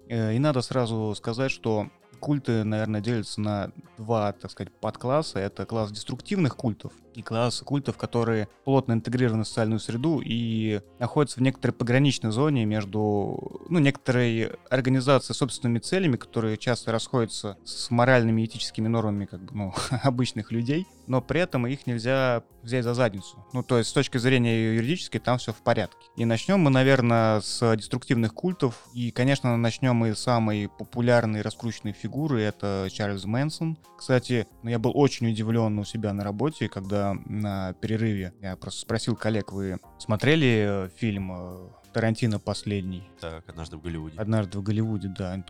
[0.08, 1.90] Э, и надо сразу сказать, что
[2.20, 5.40] культы, наверное, делятся на два, так сказать, подкласса.
[5.40, 11.40] Это класс деструктивных культов и класс культов, которые плотно интегрированы в социальную среду и находятся
[11.40, 18.42] в некоторой пограничной зоне между, ну, некоторой организацией собственными целями, которые часто расходятся с моральными
[18.42, 19.74] и этическими нормами, как бы, ну,
[20.04, 23.46] обычных людей, но при этом их нельзя взять за задницу.
[23.54, 26.08] Ну, то есть с точки зрения юридической там все в порядке.
[26.16, 28.88] И начнем мы, наверное, с деструктивных культов.
[28.94, 33.78] И, конечно, начнем мы с самой популярной раскрученной фигуры, это Чарльз Мэнсон.
[33.98, 38.82] Кстати, ну, я был очень удивлен у себя на работе, когда на перерыве я просто
[38.82, 43.10] спросил коллег, вы смотрели э, фильм э, Тарантино последний.
[43.22, 44.18] Так, однажды в Голливуде.
[44.20, 45.44] Однажды в Голливуде, да.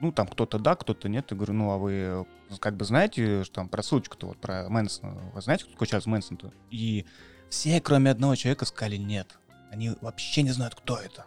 [0.00, 1.30] Ну, там кто-то да, кто-то нет.
[1.30, 2.24] Я говорю, ну, а вы э,
[2.60, 6.06] как бы знаете, что там про ссылочку-то, вот про Мэнсона, вы знаете, кто такой Чарльз
[6.06, 6.52] Мэнсон-то?
[6.70, 7.06] И
[7.48, 9.38] все, кроме одного человека, сказали нет.
[9.70, 11.24] Они вообще не знают, кто это.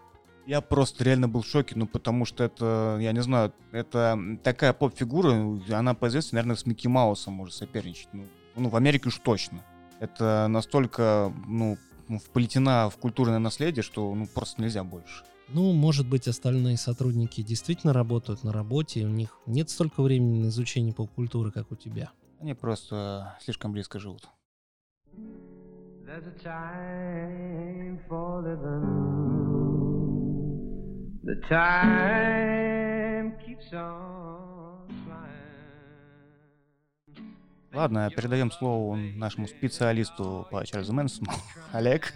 [0.50, 4.74] Я просто реально был в шоке, ну, потому что это, я не знаю, это такая
[4.74, 8.10] поп-фигура, она по известности, наверное, с Микки Маусом может соперничать.
[8.14, 9.64] Ну, ну, в Америке уж точно.
[10.00, 15.24] Это настолько, ну, вплетена в культурное наследие, что, ну, просто нельзя больше.
[15.50, 20.40] Ну, может быть, остальные сотрудники действительно работают на работе, и у них нет столько времени
[20.40, 22.10] на изучение поп-культуры, как у тебя.
[22.40, 24.28] Они просто слишком близко живут.
[26.08, 29.39] There's a time for living.
[31.30, 36.10] The time keeps on flying.
[37.72, 41.30] Ладно, передаем слово нашему специалисту по Чарльзу Мэнсону.
[41.72, 42.16] Олег.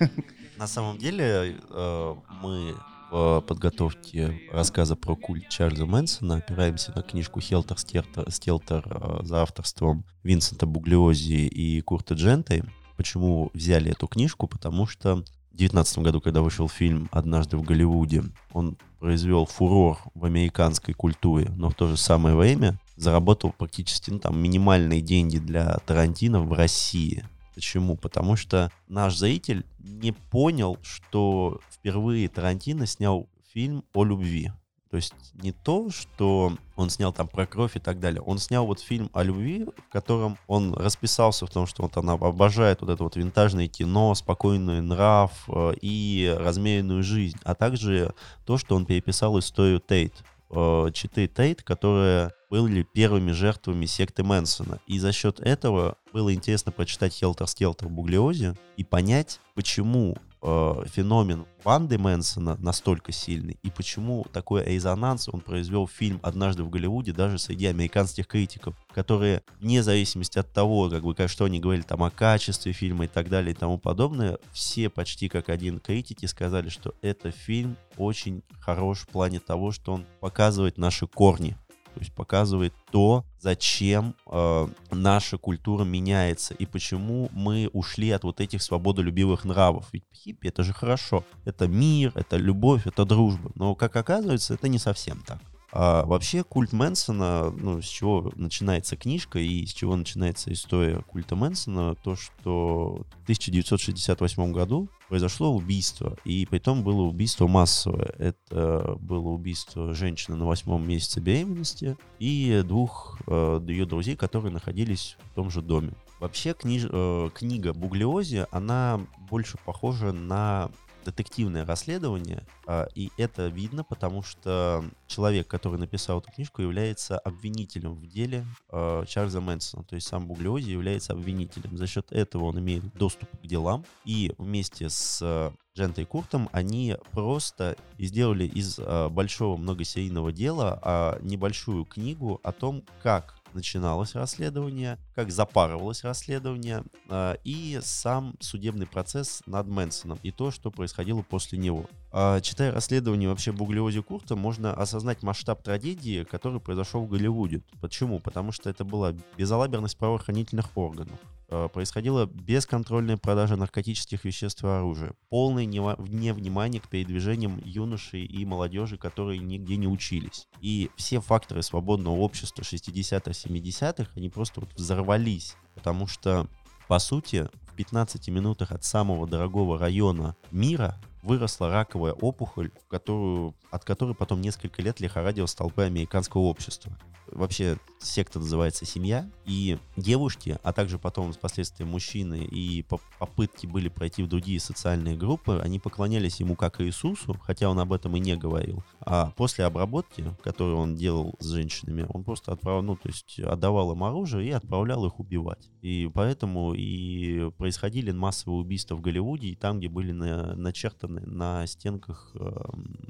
[0.58, 2.74] На самом деле э, мы
[3.12, 10.06] в подготовке рассказа про культ Чарльза Мэнсона опираемся на книжку Хелтер Стелтер э, за авторством
[10.24, 12.64] Винсента Буглиози и Курта Дженты.
[12.98, 14.48] Почему взяли эту книжку?
[14.48, 15.24] Потому что
[15.54, 21.70] 2019 году, когда вышел фильм «Однажды в Голливуде», он произвел фурор в американской культуре, но
[21.70, 27.26] в то же самое время заработал практически ну, там, минимальные деньги для Тарантино в России.
[27.54, 27.96] Почему?
[27.96, 34.52] Потому что наш зритель не понял, что впервые Тарантино снял фильм о любви.
[34.94, 38.22] То есть не то, что он снял там про кровь и так далее.
[38.22, 42.14] Он снял вот фильм о любви, в котором он расписался в том, что вот она
[42.14, 47.40] обожает вот это вот винтажное кино, спокойный нрав э, и размеренную жизнь.
[47.44, 48.14] А также
[48.46, 50.14] то, что он переписал историю Тейт.
[50.52, 54.80] Э, читы Тейт, которые были первыми жертвами секты Мэнсона.
[54.86, 61.46] И за счет этого было интересно прочитать Хелтер Скелтер Буглиозе и понять, почему э, феномен
[61.64, 67.40] банды Мэнсона настолько сильный, и почему такой резонанс он произвел фильм «Однажды в Голливуде» даже
[67.40, 72.12] среди американских критиков, которые, вне зависимости от того, как бы, что они говорили там о
[72.12, 76.94] качестве фильма и так далее и тому подобное, все почти как один критики сказали, что
[77.02, 81.56] это фильм очень хорош в плане того, что он показывает наши корни,
[81.94, 88.42] то есть показывает то, зачем э, наша культура меняется и почему мы ушли от вот
[88.42, 89.88] этих свободолюбивых нравов.
[89.94, 91.24] Ведь хиппи это же хорошо.
[91.46, 93.52] Это мир, это любовь, это дружба.
[93.56, 95.40] Но, как оказывается, это не совсем так.
[95.76, 101.36] А вообще культ Мэнсона, ну, с чего начинается книжка и с чего начинается история культа
[101.36, 108.14] Мэнсона, то, что в 1968 году произошло убийство, и при том было убийство массовое.
[108.20, 115.18] Это было убийство женщины на восьмом месяце беременности и двух э, ее друзей, которые находились
[115.32, 115.94] в том же доме.
[116.20, 120.70] Вообще книж, э, книга Буглиози, она больше похожа на
[121.04, 127.94] детективное расследование, а, и это видно, потому что человек, который написал эту книжку, является обвинителем
[127.94, 131.78] в деле а, Чарльза Мэнсона, то есть сам Буглиози является обвинителем.
[131.78, 137.78] За счет этого он имеет доступ к делам, и вместе с Джентой Куртом они просто
[137.98, 146.04] сделали из а, большого многосерийного дела небольшую книгу о том, как начиналось расследование, как запарывалось
[146.04, 151.86] расследование э, и сам судебный процесс над Мэнсоном и то, что происходило после него.
[152.12, 157.62] Э, читая расследование вообще Буглиози Курта, можно осознать масштаб трагедии, который произошел в Голливуде.
[157.82, 158.20] Почему?
[158.20, 161.20] Потому что это была безалаберность правоохранительных органов.
[161.56, 168.98] Э, происходила бесконтрольная продажа наркотических веществ и оружия, полное невнимание к передвижениям юношей и молодежи,
[168.98, 170.48] которые нигде не учились.
[170.62, 176.48] И все факторы свободного общества 60-х, 70-х, они просто вот взорвались, потому что,
[176.88, 183.84] по сути, в 15 минутах от самого дорогого района мира выросла раковая опухоль, которую, от
[183.84, 186.96] которой потом несколько лет лихорадилась толпы американского общества
[187.36, 192.84] вообще секта называется «Семья», и девушки, а также потом впоследствии мужчины и
[193.20, 197.94] попытки были пройти в другие социальные группы, они поклонялись ему как Иисусу, хотя он об
[197.94, 198.84] этом и не говорил.
[199.02, 203.94] А после обработки, которую он делал с женщинами, он просто отправлял, ну, то есть отдавал
[203.94, 205.70] им оружие и отправлял их убивать.
[205.82, 211.66] И поэтому и происходили массовые убийства в Голливуде, и там, где были на, начертаны на
[211.66, 212.52] стенках э,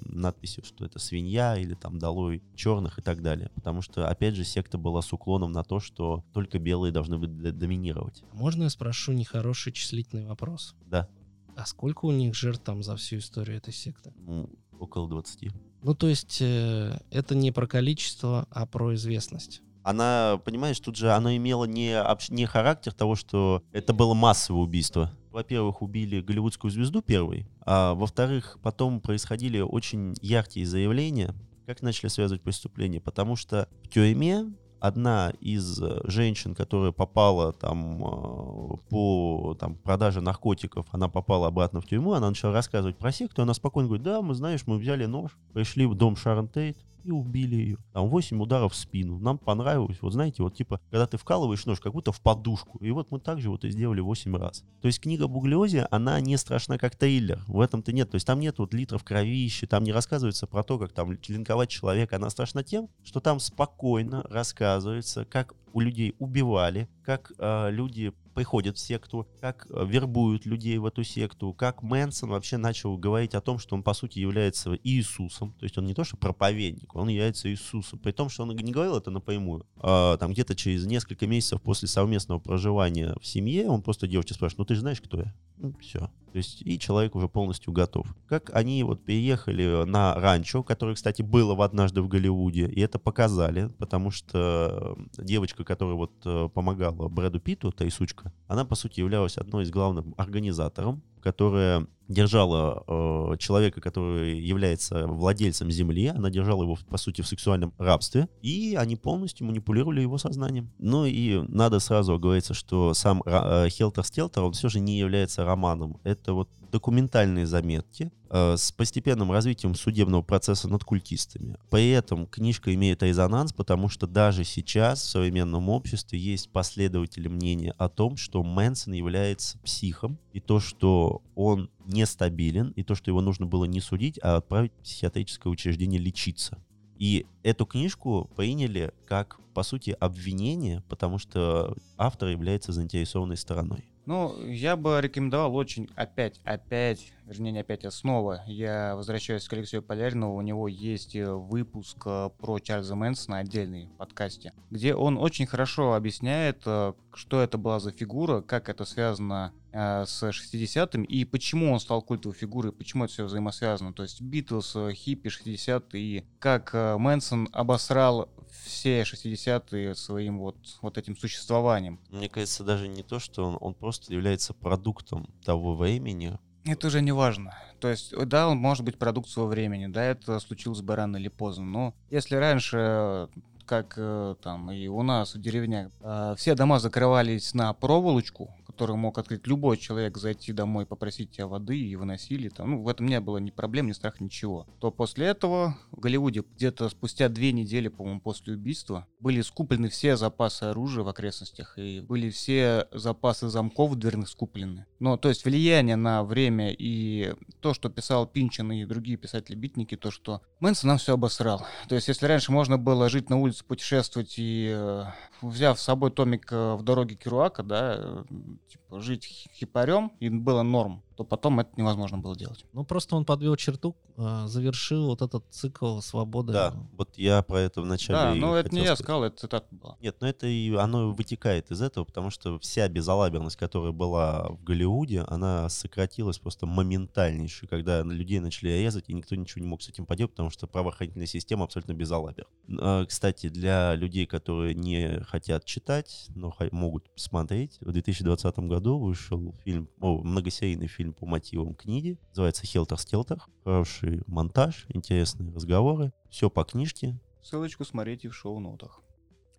[0.05, 3.49] надписи, что это свинья или там долой черных и так далее.
[3.55, 7.35] Потому что опять же, секта была с уклоном на то, что только белые должны быть
[7.57, 8.23] доминировать.
[8.31, 10.75] Можно я спрошу нехороший числительный вопрос?
[10.85, 11.09] Да.
[11.55, 14.13] А сколько у них жертв там за всю историю этой секты?
[14.17, 15.49] Ну, около 20.
[15.81, 21.11] Ну, то есть э, это не про количество, а про известность она, понимаешь, тут же
[21.11, 25.11] оно имело не, не характер того, что это было массовое убийство.
[25.31, 31.33] Во-первых, убили голливудскую звезду первой, а во-вторых, потом происходили очень яркие заявления
[31.65, 33.01] как начали связывать преступление?
[33.01, 40.19] Потому что в тюрьме одна из э, женщин, которая попала там э, по там, продаже
[40.19, 44.21] наркотиков, она попала обратно в тюрьму, она начала рассказывать про секту, она спокойно говорит, да,
[44.21, 47.77] мы знаешь, мы взяли нож, пришли в дом Шарон Тейт, и убили ее.
[47.93, 49.19] Там 8 ударов в спину.
[49.19, 52.77] Нам понравилось, вот знаете, вот типа, когда ты вкалываешь нож, как будто в подушку.
[52.79, 54.63] И вот мы также вот и сделали 8 раз.
[54.81, 57.43] То есть книга Буглиози, она не страшна как триллер.
[57.47, 58.11] В этом-то нет.
[58.11, 61.69] То есть там нет вот литров кровищи, там не рассказывается про то, как там линковать
[61.69, 62.15] человека.
[62.15, 68.77] Она страшна тем, что там спокойно рассказывается, как у людей убивали, как э, люди приходят
[68.77, 73.41] в секту, как э, вербуют людей в эту секту, как Мэнсон вообще начал говорить о
[73.41, 77.07] том, что он по сути является Иисусом, то есть он не то что проповедник, он
[77.09, 81.27] является Иисусом, при том, что он не говорил это напрямую, а, там где-то через несколько
[81.27, 85.17] месяцев после совместного проживания в семье он просто девочке спрашивает, ну ты же знаешь, кто
[85.17, 85.33] я?
[85.57, 86.09] Ну, все.
[86.33, 88.07] То есть и человек уже полностью готов.
[88.27, 92.97] Как они вот переехали на ранчо, которое, кстати, было в однажды в Голливуде, и это
[92.97, 98.73] показали, потому что девочка, которая вот э, помогала Брэду Питту, та и сучка, она, по
[98.73, 106.29] сути, являлась одной из главных организатором которая держала э, человека, который является владельцем земли, она
[106.29, 110.71] держала его, по сути, в сексуальном рабстве, и они полностью манипулировали его сознанием.
[110.79, 115.45] Ну и надо сразу оговориться, что сам э, Хелтер Стелтер, он все же не является
[115.45, 115.99] романом.
[116.03, 121.55] Это вот документальные заметки э, с постепенным развитием судебного процесса над культистами.
[121.69, 127.75] При этом книжка имеет резонанс, потому что даже сейчас в современном обществе есть последователи мнения
[127.77, 133.21] о том, что Мэнсон является психом, и то, что он нестабилен, и то, что его
[133.21, 136.57] нужно было не судить, а отправить в психиатрическое учреждение лечиться.
[136.97, 143.92] И эту книжку приняли как, по сути, обвинение, потому что автор является заинтересованной стороной.
[144.05, 148.43] Ну, я бы рекомендовал очень опять, опять, вернее, не опять, а снова.
[148.47, 150.35] Я возвращаюсь к Алексею Полярину.
[150.35, 155.45] У него есть э, выпуск э, про Чарльза Мэнсона, отдельный в подкасте, где он очень
[155.45, 161.71] хорошо объясняет, э, что это была за фигура, как это связано с 60-м и почему
[161.71, 163.93] он стал культовой фигурой, почему это все взаимосвязано.
[163.93, 168.29] То есть Битлз, хиппи, 60-е и как Мэнсон обосрал
[168.65, 171.99] все 60-е своим вот, вот этим существованием.
[172.09, 176.37] Мне кажется, даже не то, что он, он просто является продуктом того времени.
[176.65, 177.57] Это уже не важно.
[177.81, 181.27] То есть, да, он может быть продукт своего времени, да, это случилось бы рано или
[181.27, 183.27] поздно, но если раньше
[183.65, 188.95] как э, там и у нас в деревнях, э, все дома закрывались на проволочку, который
[188.95, 192.49] мог открыть любой человек, зайти домой, попросить тебя воды и выносили.
[192.49, 194.67] Там, ну, в этом не было ни проблем, ни страха, ничего.
[194.79, 200.17] То после этого в Голливуде где-то спустя две недели, по-моему, после убийства были скуплены все
[200.17, 204.85] запасы оружия в окрестностях и были все запасы замков дверных скуплены.
[204.99, 210.09] Но, то есть, влияние на время и то, что писал Пинчен и другие писатели-битники, то,
[210.09, 211.65] что Мэнсон нам все обосрал.
[211.89, 215.03] То есть, если раньше можно было жить на улице, путешествовать и, э,
[215.41, 218.23] взяв с собой томик э, в дороге Керуака, да, э,
[218.67, 222.65] типа, жить хипарем, и было норм то потом это невозможно было делать.
[222.73, 226.53] Ну, просто он подвел черту, а, завершил вот этот цикл свободы.
[226.53, 229.97] Да, вот я про это вначале Да, но это не я сказал, это цитата была.
[229.99, 234.63] Нет, но это и оно вытекает из этого, потому что вся безалаберность, которая была в
[234.63, 239.89] Голливуде, она сократилась просто моментальнейше, когда людей начали резать, и никто ничего не мог с
[239.89, 242.47] этим поделать, потому что правоохранительная система абсолютно безалабер.
[242.79, 249.55] А, кстати, для людей, которые не хотят читать, но могут посмотреть, в 2020 году вышел
[249.63, 252.17] фильм, о, многосерийный фильм фильм по мотивам книги.
[252.29, 253.41] Называется «Хелтер-стелтер».
[253.65, 256.13] Хороший монтаж, интересные разговоры.
[256.29, 257.19] Все по книжке.
[257.41, 259.01] Ссылочку смотрите в шоу-нотах.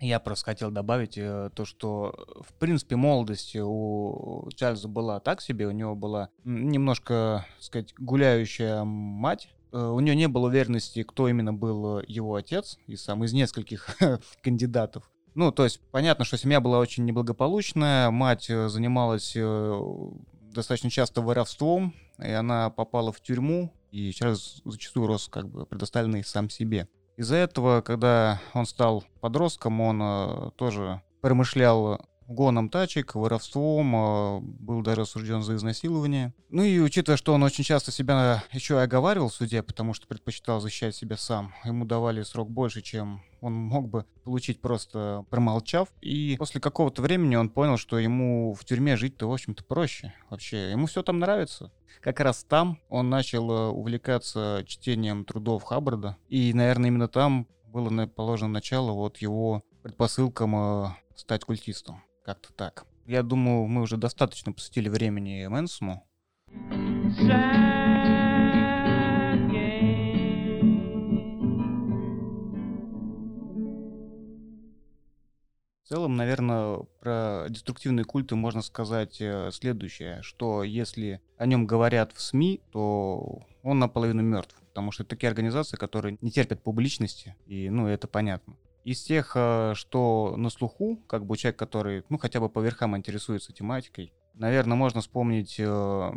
[0.01, 5.67] Я просто хотел добавить э, то, что, в принципе, молодость у Чарльза была так себе.
[5.67, 9.51] У него была немножко, так сказать, гуляющая мать.
[9.73, 13.99] Э, у нее не было уверенности, кто именно был его отец, и сам из нескольких
[14.43, 15.11] кандидатов.
[15.35, 19.81] Ну, то есть, понятно, что семья была очень неблагополучная, мать э, занималась э,
[20.55, 26.25] достаточно часто воровством, и она попала в тюрьму, и сейчас зачастую рос как бы предоставленный
[26.25, 26.89] сам себе.
[27.17, 34.83] Из-за этого, когда он стал подростком, он э, тоже промышлял гоном тачек, воровством, э, был
[34.83, 36.35] даже осужден за изнасилование.
[36.49, 40.07] Ну и учитывая, что он очень часто себя еще и оговаривал в суде, потому что
[40.07, 45.89] предпочитал защищать себя сам, ему давали срок больше, чем он мог бы получить просто промолчав.
[46.01, 50.15] И после какого-то времени он понял, что ему в тюрьме жить-то, в общем-то, проще.
[50.31, 51.71] Вообще, ему все там нравится.
[52.01, 56.17] Как раз там он начал э, увлекаться чтением трудов Хаббарда.
[56.29, 62.03] И, наверное, именно там было положено начало вот его предпосылкам э, стать культистом.
[62.25, 62.87] Как-то так.
[63.05, 66.09] Я думаю, мы уже достаточно посвятили времени Мэнсому.
[75.85, 82.15] В целом, наверное, про деструктивные культы можно сказать э, следующее, что если о нем говорят
[82.15, 84.57] в СМИ, то он наполовину мертв.
[84.69, 88.57] потому что это такие организации, которые не терпят публичности, и, ну, это понятно.
[88.85, 92.97] Из тех, э, что на слуху, как бы человек, который, ну, хотя бы по верхам
[92.97, 96.13] интересуется тематикой, наверное, можно вспомнить э,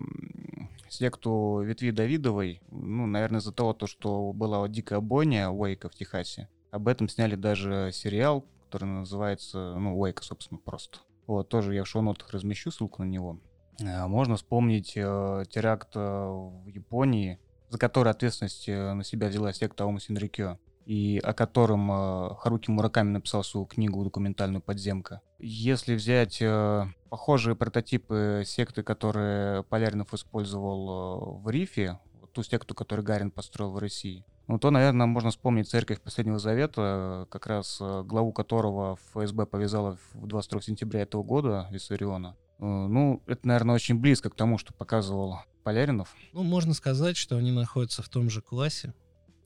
[0.89, 6.49] секту ветви Давидовой, ну, наверное, из-за того, то, что была дикая бойня Уэйка в Техасе.
[6.72, 10.99] Об этом сняли даже сериал, который называется, ну, Уэйка, собственно, просто.
[11.26, 13.39] Вот, тоже я в шоу-нотах размещу ссылку на него.
[13.80, 17.39] Э, можно вспомнить э, теракт э, в Японии,
[17.70, 20.57] за который ответственность на себя взяла секта Ома Синрикё,
[20.88, 25.19] и о котором э, Харуки Мураками написал свою книгу документальную «Подземка».
[25.38, 31.99] Если взять э, похожие прототипы секты, которые Поляринов использовал э, в Рифе,
[32.31, 37.27] ту секту, которую Гарин построил в России, ну, то, наверное, можно вспомнить церковь Последнего Завета,
[37.29, 42.38] как раз э, главу которого ФСБ повязала в 22 сентября этого года, Виссариона.
[42.59, 46.15] Э, Ну, это, наверное, очень близко к тому, что показывал Поляринов.
[46.31, 48.93] Ну, можно сказать, что они находятся в том же классе.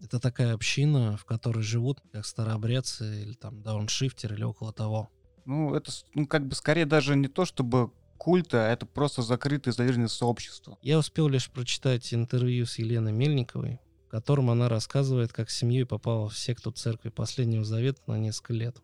[0.03, 5.09] Это такая община, в которой живут как старообрядцы или там дауншифтеры или около того.
[5.45, 9.73] Ну, это, ну, как бы скорее даже не то, чтобы культа, а это просто закрытое
[9.73, 10.77] изолированное сообщество.
[10.81, 15.85] Я успел лишь прочитать интервью с Еленой Мельниковой, в котором она рассказывает, как с семьей
[15.85, 18.77] попала в секту церкви Последнего Завета на несколько лет.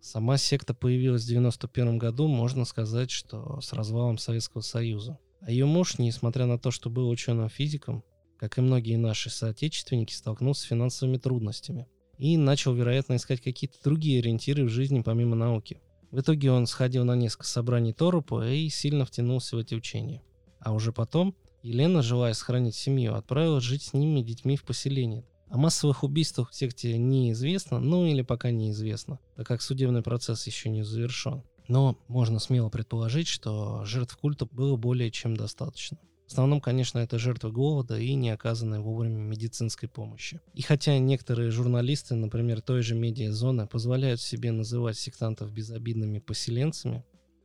[0.00, 5.18] Сама секта появилась в 91 году, можно сказать, что с развалом Советского Союза.
[5.40, 8.04] А ее муж, несмотря на то, что был ученым-физиком,
[8.38, 14.20] как и многие наши соотечественники, столкнулся с финансовыми трудностями и начал, вероятно, искать какие-то другие
[14.20, 15.80] ориентиры в жизни помимо науки.
[16.10, 20.22] В итоге он сходил на несколько собраний Торопа и сильно втянулся в эти учения.
[20.60, 25.24] А уже потом Елена, желая сохранить семью, отправилась жить с ними детьми в поселение.
[25.48, 30.68] О массовых убийствах в секте неизвестно, ну или пока неизвестно, так как судебный процесс еще
[30.68, 31.42] не завершен.
[31.68, 35.98] Но можно смело предположить, что жертв культа было более чем достаточно.
[36.26, 40.40] В основном, конечно, это жертвы голода и не оказанной вовремя медицинской помощи.
[40.54, 47.04] И хотя некоторые журналисты, например, той же медиазоны, позволяют себе называть сектантов безобидными поселенцами,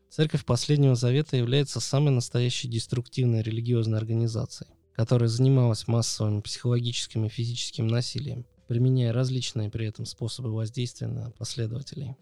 [0.09, 7.87] Церковь Последнего Завета является самой настоящей деструктивной религиозной организацией, которая занималась массовым психологическим и физическим
[7.87, 12.17] насилием, применяя различные при этом способы воздействия на последователей.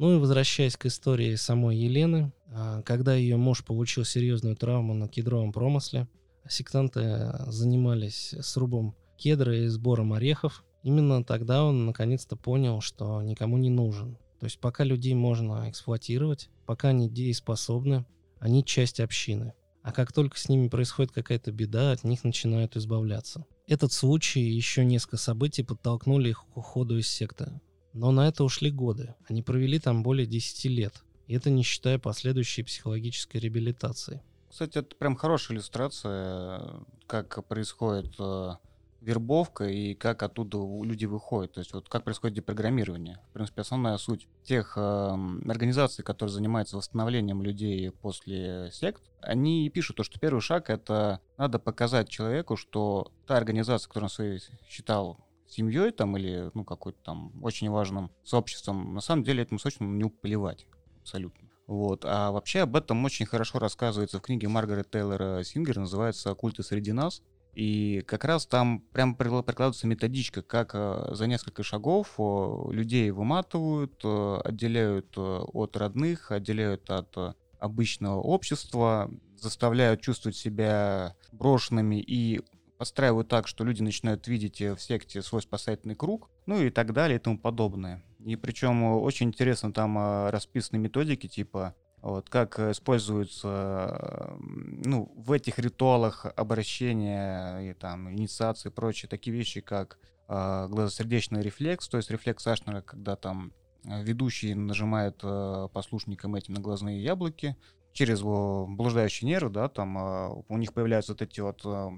[0.00, 5.08] Ну и возвращаясь к истории самой Елены, а, когда ее муж получил серьезную травму на
[5.08, 6.08] кедровом промысле,
[6.48, 13.58] сектанты а, занимались срубом кедра и сбором орехов, именно тогда он наконец-то понял, что никому
[13.58, 14.16] не нужен.
[14.38, 18.06] То есть пока людей можно эксплуатировать, пока они дееспособны,
[18.38, 19.52] они часть общины.
[19.82, 23.44] А как только с ними происходит какая-то беда, от них начинают избавляться.
[23.66, 27.60] Этот случай и еще несколько событий подтолкнули их к уходу из секты.
[27.92, 29.14] Но на это ушли годы.
[29.28, 31.02] Они провели там более 10 лет.
[31.26, 34.22] И это не считая последующей психологической реабилитации.
[34.48, 36.60] Кстати, это прям хорошая иллюстрация,
[37.06, 38.54] как происходит э,
[39.00, 41.52] вербовка и как оттуда люди выходят.
[41.52, 43.20] То есть вот как происходит депрограммирование.
[43.30, 49.98] В принципе, основная суть тех э, организаций, которые занимаются восстановлением людей после сект, они пишут
[49.98, 55.18] то, что первый шаг— это надо показать человеку, что та организация, которую он своей считал
[55.50, 60.08] семьей там или ну какой-то там очень важным сообществом, на самом деле этому сообществу не
[60.08, 60.66] плевать
[61.00, 61.48] абсолютно.
[61.66, 62.04] Вот.
[62.04, 66.92] А вообще об этом очень хорошо рассказывается в книге Маргарет Тейлора Сингер, называется «Культы среди
[66.92, 67.22] нас».
[67.54, 74.00] И как раз там прям прикла- прикладывается методичка, как э, за несколько шагов людей выматывают,
[74.04, 82.40] э, отделяют э, от родных, отделяют от обычного общества, заставляют чувствовать себя брошенными и
[82.80, 86.94] подстраивают так, что люди начинают видеть э, в секте свой спасательный круг, ну и так
[86.94, 88.02] далее и тому подобное.
[88.24, 95.30] И причем э, очень интересно там э, расписаны методики, типа вот, как используются ну, в
[95.32, 101.98] этих ритуалах обращения и там инициации и прочие такие вещи, как э, глазосердечный рефлекс, то
[101.98, 103.52] есть рефлекс Ашнера, когда там
[103.84, 107.58] э, ведущий нажимает э, послушникам этим на глазные яблоки,
[107.92, 111.90] через его блуждающий нерв, да, там э, у них появляются вот эти вот э,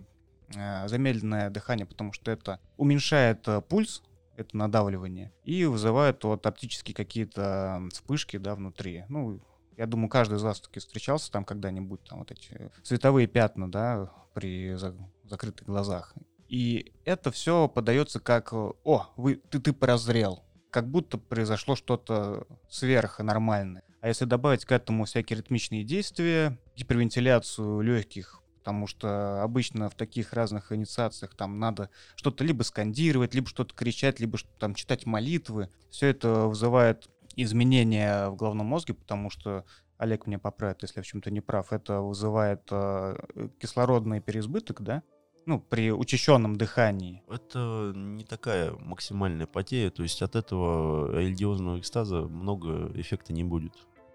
[0.86, 4.02] замедленное дыхание, потому что это уменьшает э, пульс,
[4.36, 9.04] это надавливание, и вызывает вот оптические какие-то вспышки, да, внутри.
[9.08, 9.40] Ну,
[9.76, 14.10] я думаю, каждый из вас таки встречался там когда-нибудь, там вот эти световые пятна, да,
[14.34, 16.14] при за- закрытых глазах.
[16.48, 22.46] И это все подается как, э, о, вы, ты, ты прозрел, как будто произошло что-то
[22.68, 23.82] сверхнормальное.
[24.00, 30.32] А если добавить к этому всякие ритмичные действия, гипервентиляцию легких, потому что обычно в таких
[30.32, 35.68] разных инициациях там надо что-то либо скандировать, либо что-то кричать, либо что- там читать молитвы.
[35.90, 39.64] Все это вызывает изменения в головном мозге, потому что
[39.98, 41.72] Олег меня поправит, если я в чем-то не прав.
[41.72, 43.16] Это вызывает э,
[43.58, 45.02] кислородный переизбыток, да?
[45.44, 47.20] ну, при учащенном дыхании.
[47.28, 53.74] Это не такая максимальная потеря, то есть от этого религиозного экстаза много эффекта не будет.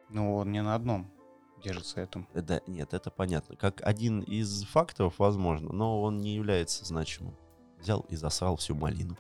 [0.10, 1.12] Ну, он не на одном
[1.64, 2.28] держится этом.
[2.34, 3.56] Да, нет, это понятно.
[3.56, 7.36] Как один из факторов, возможно, но он не является значимым.
[7.80, 9.18] Взял и засрал всю малину.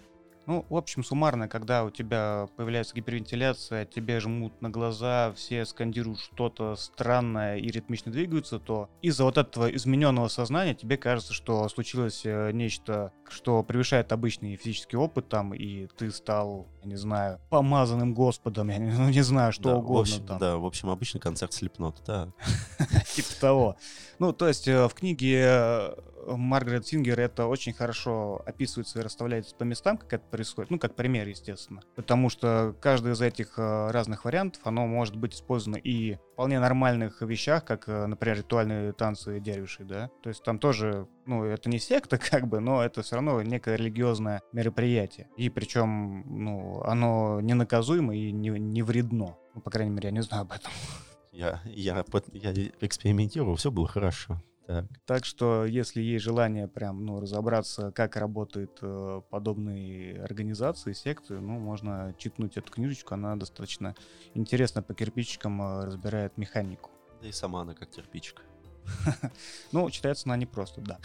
[0.47, 6.21] Ну, в общем, суммарно, когда у тебя появляется гипервентиляция, тебе жмут на глаза, все скандируют
[6.21, 12.21] что-то странное и ритмично двигаются, то из-за вот этого измененного сознания тебе кажется, что случилось
[12.23, 18.13] э, нечто, что превышает обычный физический опыт там, и ты стал, я не знаю, помазанным
[18.13, 20.37] Господом, я не, ну, не знаю, что да, в угодно общем, там.
[20.39, 22.31] Да, в общем, обычный концерт слепнот, да.
[23.13, 23.75] Типа того.
[24.19, 25.95] Ну, то есть э, в книге э,
[26.35, 30.71] Маргарет Сингер это очень хорошо описывается и расставляется по местам, как это происходит.
[30.71, 31.81] Ну, как пример, естественно.
[31.95, 36.59] Потому что каждый из этих э, разных вариантов, оно может быть использовано и в вполне
[36.59, 40.09] нормальных вещах, как, э, например, ритуальные танцы дервишей, да.
[40.21, 43.75] То есть там тоже, ну, это не секта, как бы, но это все равно некое
[43.75, 45.29] религиозное мероприятие.
[45.37, 49.37] И причем, ну, оно не наказуемо и не, не вредно.
[49.55, 50.71] Ну, по крайней мере, я не знаю об этом.
[51.31, 54.41] Я, я, я экспериментировал, все было хорошо.
[54.67, 54.85] Так.
[55.05, 61.57] Так что, если есть желание прям, ну, разобраться, как работают э, подобные организации, секты, ну,
[61.57, 63.95] можно читнуть эту книжечку, она достаточно
[64.33, 66.91] интересно по кирпичикам э, разбирает механику.
[67.21, 68.43] Да и сама она как кирпичик.
[69.71, 70.99] Ну, читается она непросто, да.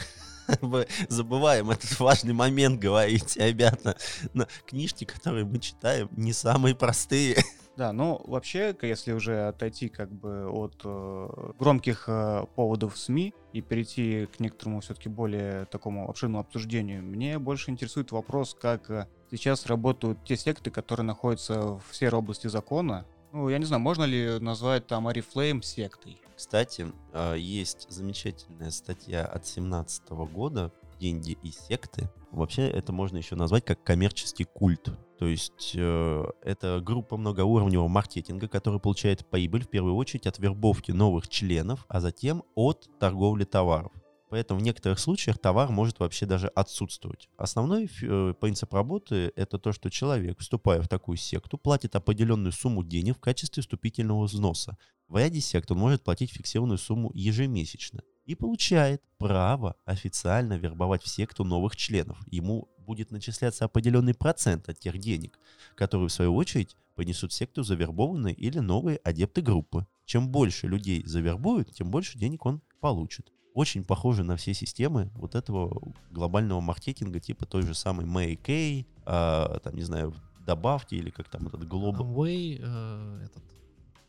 [0.61, 3.97] Мы забываем этот важный момент говорить, ребята.
[4.35, 7.37] Но книжки, которые мы читаем, не самые простые.
[7.77, 13.63] Да, ну вообще, если уже отойти как бы от э, громких э, поводов СМИ и
[13.63, 19.67] перейти к некоторому все-таки более такому обширному обсуждению, мне больше интересует вопрос, как э, сейчас
[19.67, 23.07] работают те секты, которые находятся в серой области закона.
[23.33, 26.21] Ну, я не знаю, можно ли назвать там Арифлейм сектой?
[26.37, 30.71] Кстати, а, есть замечательная статья от 17 года
[31.03, 32.09] «Деньги и секты».
[32.31, 34.89] Вообще это можно еще назвать как коммерческий культ.
[35.19, 40.93] То есть э, это группа многоуровневого маркетинга, которая получает прибыль в первую очередь от вербовки
[40.93, 43.91] новых членов, а затем от торговли товаров.
[44.31, 47.29] Поэтому в некоторых случаях товар может вообще даже отсутствовать.
[47.37, 52.85] Основной э, принцип работы— это то, что человек, вступая в такую секту, платит определенную сумму
[52.85, 54.79] денег в качестве вступительного взноса.
[55.09, 61.09] В ряде сект он может платить фиксированную сумму ежемесячно и получает право официально вербовать в
[61.09, 62.19] секту новых членов.
[62.29, 65.39] Ему будет начисляться определенный процент от тех денег,
[65.75, 69.87] которые в свою очередь принесут в секту завербованные или новые адепты группы.
[70.05, 73.33] Чем больше людей завербуют, тем больше денег он получит.
[73.55, 78.07] Очень похоже на все системы вот этого глобального маркетинга, типа той же самой
[78.37, 80.15] Kay, а, там, не знаю,
[80.47, 83.43] добавьте или как там этот Global Amway, э, этот,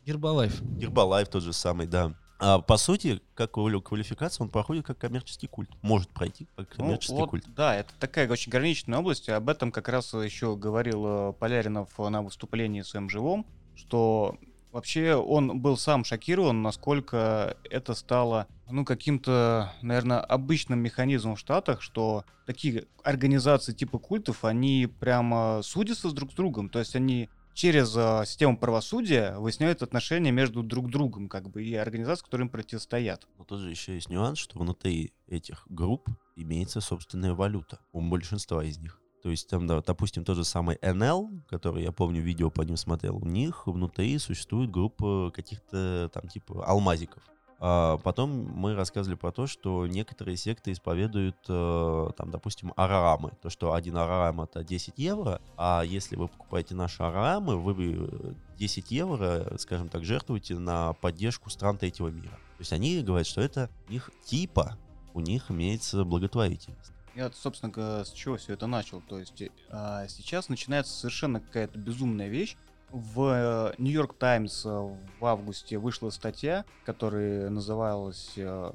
[0.06, 0.62] Herbalife.
[0.78, 2.14] Herbalife тот же самый, да.
[2.46, 5.70] А по сути, как квали- квалификация, он проходит как коммерческий культ.
[5.80, 7.44] Может пройти как Ну, коммерческий вот, культ.
[7.56, 9.30] Да, это такая очень граничная область.
[9.30, 14.36] Об этом как раз еще говорил э, Поляринов на выступлении в своем живом, что
[14.72, 21.80] вообще он был сам шокирован, насколько это стало, ну, каким-то, наверное, обычным механизмом в Штатах,
[21.80, 26.68] что такие организации типа культов, они прямо судятся с друг с другом.
[26.68, 31.74] То есть они через э, систему правосудия выясняют отношения между друг другом, как бы, и
[31.74, 33.26] организации, которые им противостоят.
[33.38, 38.62] Но тут же еще есть нюанс, что внутри этих групп имеется собственная валюта у большинства
[38.62, 39.00] из них.
[39.22, 42.76] То есть там, да, допустим, тот же самый NL, который я помню, видео по ним
[42.76, 47.22] смотрел, у них внутри существует группа каких-то там типа алмазиков.
[47.60, 53.32] А потом мы рассказывали про то, что некоторые секты исповедуют, э, там, допустим, араамы.
[53.42, 58.34] То, что один арарам это 10 евро, а если вы покупаете наши араамы, вы э,
[58.58, 62.38] 10 евро, скажем так, жертвуете на поддержку стран третьего мира.
[62.56, 64.76] То есть они говорят, что это у них типа,
[65.12, 66.92] у них имеется благотворительность.
[67.14, 69.00] Я, собственно, с чего все это начал.
[69.02, 72.56] То есть э, а, сейчас начинается совершенно какая-то безумная вещь.
[72.94, 78.72] В Нью-Йорк Таймс в августе вышла статья, которая называлась э,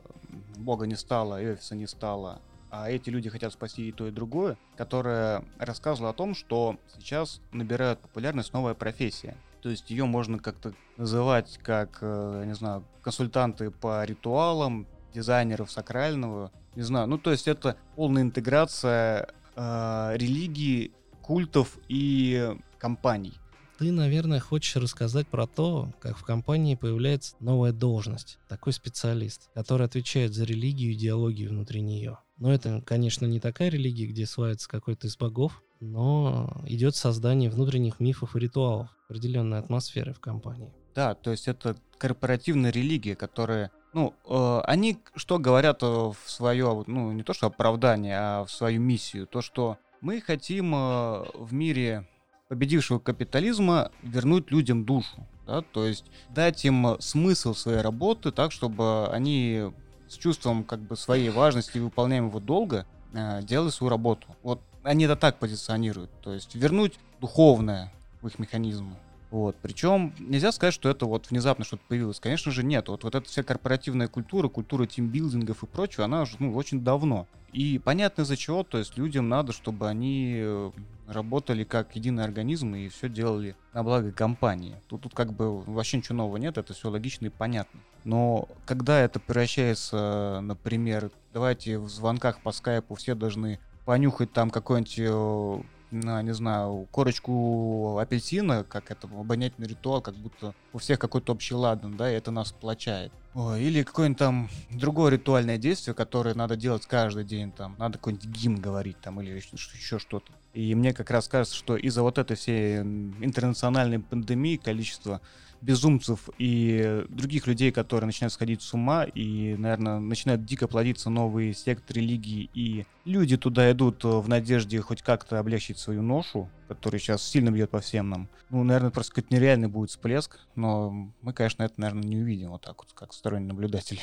[0.57, 4.11] «Бога не стало, и офиса не стало, а эти люди хотят спасти и то, и
[4.11, 9.38] другое», которая рассказывала о том, что сейчас набирают популярность новая профессия.
[9.61, 16.51] То есть ее можно как-то называть как, э, не знаю, консультанты по ритуалам, дизайнеров сакрального,
[16.76, 17.07] не знаю.
[17.07, 20.91] Ну, то есть это полная интеграция э, религии,
[21.22, 23.39] культов и компаний.
[23.80, 29.86] Ты, наверное, хочешь рассказать про то, как в компании появляется новая должность, такой специалист, который
[29.86, 32.20] отвечает за религию и идеологию внутри нее.
[32.36, 38.02] Но это, конечно, не такая религия, где славится какой-то из богов, но идет создание внутренних
[38.02, 40.74] мифов и ритуалов, определенной атмосферы в компании.
[40.94, 46.84] Да, то есть это корпоративная религия, которая Ну, э, они что говорят э, в свое,
[46.86, 51.54] ну, не то что оправдание, а в свою миссию, то, что мы хотим э, в
[51.54, 52.06] мире
[52.50, 59.08] победившего капитализма вернуть людям душу, да, то есть дать им смысл своей работы так, чтобы
[59.08, 59.72] они
[60.08, 64.28] с чувством как бы своей важности и выполняемого долга э, делали свою работу.
[64.41, 68.95] Вот они это так позиционируют, то есть вернуть духовное в их механизмы.
[69.30, 69.56] Вот.
[69.62, 72.20] Причем нельзя сказать, что это вот внезапно что-то появилось.
[72.20, 72.88] Конечно же, нет.
[72.88, 77.28] Вот, вот эта вся корпоративная культура, культура тимбилдингов и прочего, она уже ну, очень давно.
[77.54, 80.72] И понятно из-за чего, то есть людям надо, чтобы они
[81.12, 84.76] работали как единый организм и все делали на благо компании.
[84.88, 87.80] Тут, тут как бы вообще ничего нового нет, это все логично и понятно.
[88.03, 94.99] Но когда это превращается, например, давайте в звонках по скайпу все должны понюхать там какой-нибудь
[94.99, 101.34] э, на, не знаю, корочку апельсина, как это обонятельный ритуал, как будто у всех какой-то
[101.34, 103.12] общий ладан, да, и это нас сплочает.
[103.36, 108.60] Или какое-нибудь там другое ритуальное действие, которое надо делать каждый день, там, надо какой-нибудь гимн
[108.60, 110.32] говорить, там, или еще что-то.
[110.54, 115.22] И мне как раз кажется, что из-за вот этой всей интернациональной пандемии количество
[115.62, 121.54] безумцев и других людей, которые начинают сходить с ума и, наверное, начинают дико плодиться новые
[121.54, 127.24] секты религии, и люди туда идут в надежде хоть как-то облегчить свою ношу, которая сейчас
[127.24, 128.30] сильно бьет по всем нам.
[128.50, 132.62] Ну, наверное, просто какой-то нереальный будет всплеск, но мы, конечно, это, наверное, не увидим вот
[132.62, 134.00] так вот, как сторонний наблюдатель.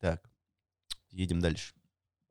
[0.00, 0.30] Так,
[1.10, 1.74] едем дальше.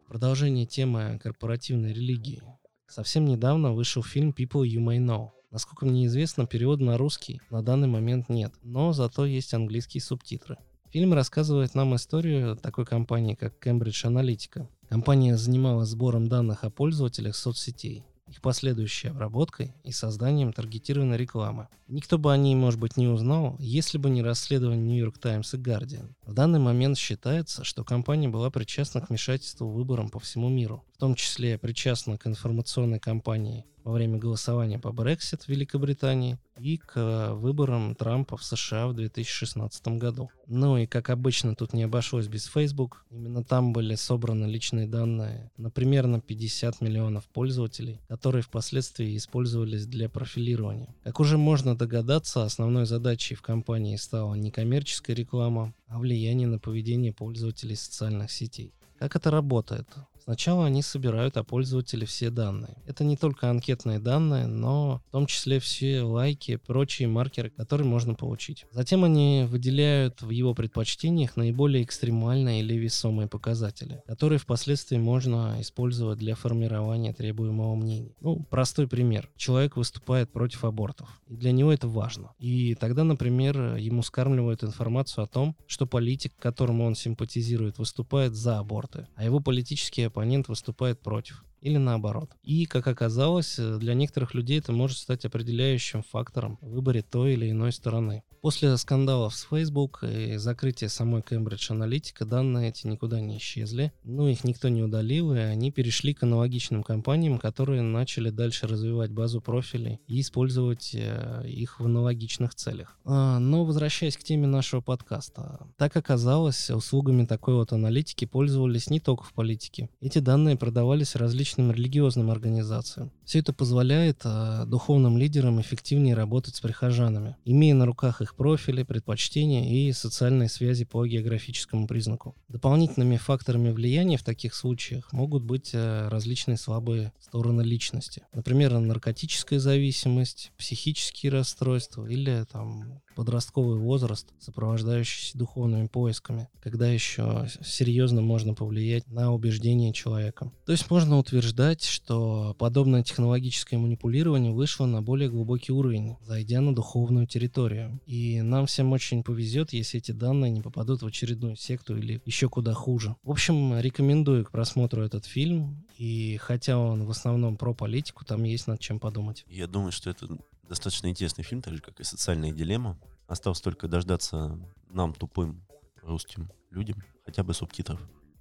[0.07, 2.41] Продолжение темы корпоративной религии.
[2.87, 5.31] Совсем недавно вышел фильм People You May Know.
[5.51, 10.57] Насколько мне известно, перевода на русский на данный момент нет, но зато есть английские субтитры.
[10.91, 14.69] Фильм рассказывает нам историю такой компании, как Cambridge Analytica.
[14.87, 21.69] Компания занималась сбором данных о пользователях соцсетей их последующей обработкой и созданием таргетированной рекламы.
[21.87, 25.53] Никто бы о ней, может быть, не узнал, если бы не расследование New York Times
[25.53, 26.13] и Guardian.
[26.27, 30.97] В данный момент считается, что компания была причастна к вмешательству выборам по всему миру, в
[30.97, 36.97] том числе причастна к информационной кампании во время голосования по Brexit в Великобритании и к
[36.97, 40.29] э, выборам Трампа в США в 2016 году.
[40.45, 43.05] Ну и как обычно тут не обошлось без Facebook.
[43.09, 50.09] Именно там были собраны личные данные на примерно 50 миллионов пользователей, которые впоследствии использовались для
[50.09, 50.93] профилирования.
[51.05, 56.59] Как уже можно догадаться, основной задачей в компании стала не коммерческая реклама, а влияние на
[56.59, 58.73] поведение пользователей социальных сетей.
[58.99, 59.87] Как это работает?
[60.27, 62.75] Сначала они собирают о пользователе все данные.
[62.85, 68.13] Это не только анкетные данные, но в том числе все лайки прочие маркеры, которые можно
[68.13, 68.65] получить.
[68.71, 76.19] Затем они выделяют в его предпочтениях наиболее экстремальные или весомые показатели, которые впоследствии можно использовать
[76.19, 78.13] для формирования требуемого мнения.
[78.19, 79.29] Ну, простой пример.
[79.37, 82.33] Человек выступает против абортов, и для него это важно.
[82.37, 88.59] И тогда, например, ему скармливают информацию о том, что политик, которому он симпатизирует, выступает за
[88.59, 92.31] аборты, а его политические оппонент выступает против или наоборот.
[92.43, 97.33] И, как оказалось, э, для некоторых людей это может стать определяющим фактором в выборе той
[97.33, 98.23] или иной стороны.
[98.41, 104.29] После скандалов с Facebook и закрытия самой Cambridge Analytica данные эти никуда не исчезли, но
[104.29, 109.41] их никто не удалил, и они перешли к аналогичным компаниям, которые начали дальше развивать базу
[109.41, 112.97] профилей и использовать э, их в аналогичных целях.
[113.05, 118.99] А, но возвращаясь к теме нашего подкаста, так оказалось, услугами такой вот аналитики пользовались не
[118.99, 119.89] только в политике.
[119.99, 123.11] Эти данные продавались различным различным религиозным организациям.
[123.23, 128.83] Все это позволяет а, духовным лидерам эффективнее работать с прихожанами, имея на руках их профили,
[128.83, 132.35] предпочтения и социальные связи по географическому признаку.
[132.49, 138.23] Дополнительными факторами влияния в таких случаях могут быть а, различные слабые стороны личности.
[138.33, 148.21] Например, наркотическая зависимость, психические расстройства или там подростковый возраст, сопровождающийся духовными поисками, когда еще серьезно
[148.21, 150.51] можно повлиять на убеждения человека.
[150.67, 156.75] То есть можно утверждать, что подобное технологическое манипулирование вышло на более глубокий уровень, зайдя на
[156.75, 157.99] духовную территорию.
[158.05, 162.49] И нам всем очень повезет, если эти данные не попадут в очередную секту или еще
[162.49, 163.15] куда хуже.
[163.23, 165.87] В общем, рекомендую к просмотру этот фильм.
[165.97, 169.43] И хотя он в основном про политику, там есть над чем подумать.
[169.49, 170.27] Я думаю, что это
[170.67, 172.99] достаточно интересный фильм, так же, как и «Социальная дилемма».
[173.27, 174.59] Осталось только дождаться
[174.89, 175.65] нам, тупым
[176.01, 177.99] русским людям, хотя бы субтитров.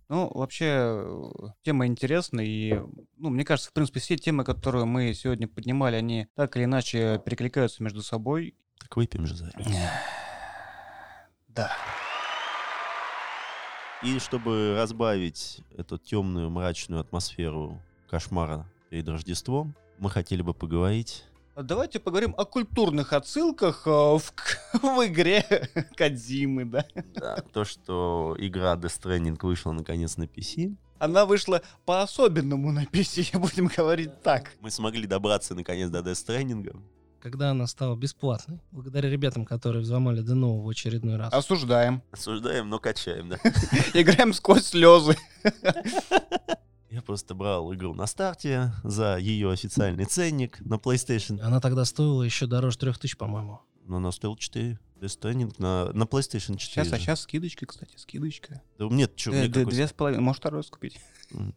[0.09, 1.05] Ну, вообще,
[1.63, 2.81] тема интересная, и,
[3.17, 7.21] ну, мне кажется, в принципе, все темы, которые мы сегодня поднимали, они так или иначе
[7.25, 8.55] перекликаются между собой.
[8.79, 9.51] Так выпьем же за
[11.49, 11.73] Да.
[14.05, 21.25] И чтобы разбавить эту темную, мрачную атмосферу кошмара перед Рождеством, мы хотели бы поговорить
[21.63, 24.21] Давайте поговорим о культурных отсылках э, в,
[24.75, 26.85] в игре Кадзимы, да.
[27.15, 30.77] Да, то, что игра Death Stranding вышла наконец на PC.
[30.99, 34.53] Она вышла по-особенному на PC, будем говорить так.
[34.61, 36.79] Мы смогли добраться наконец до Death Stranding.
[37.21, 41.33] Когда она стала бесплатной, благодаря ребятам, которые взломали ДНО в очередной раз.
[41.33, 42.03] Осуждаем.
[42.13, 43.37] Осуждаем, но качаем, да.
[43.95, 45.17] Играем сквозь слезы.
[46.91, 51.41] Я просто брал игру на старте за ее официальный ценник на PlayStation.
[51.41, 53.61] Она тогда стоила еще дороже 3000, по-моему.
[53.85, 54.79] Но она стоила 4.
[55.01, 56.59] Death Stranding на, на PlayStation 4.
[56.59, 58.63] Сейчас, а сейчас скидочка, кстати, скидочка.
[58.79, 60.23] Да нет, что, Э, д- Две с половиной.
[60.23, 60.99] Можешь второй купить.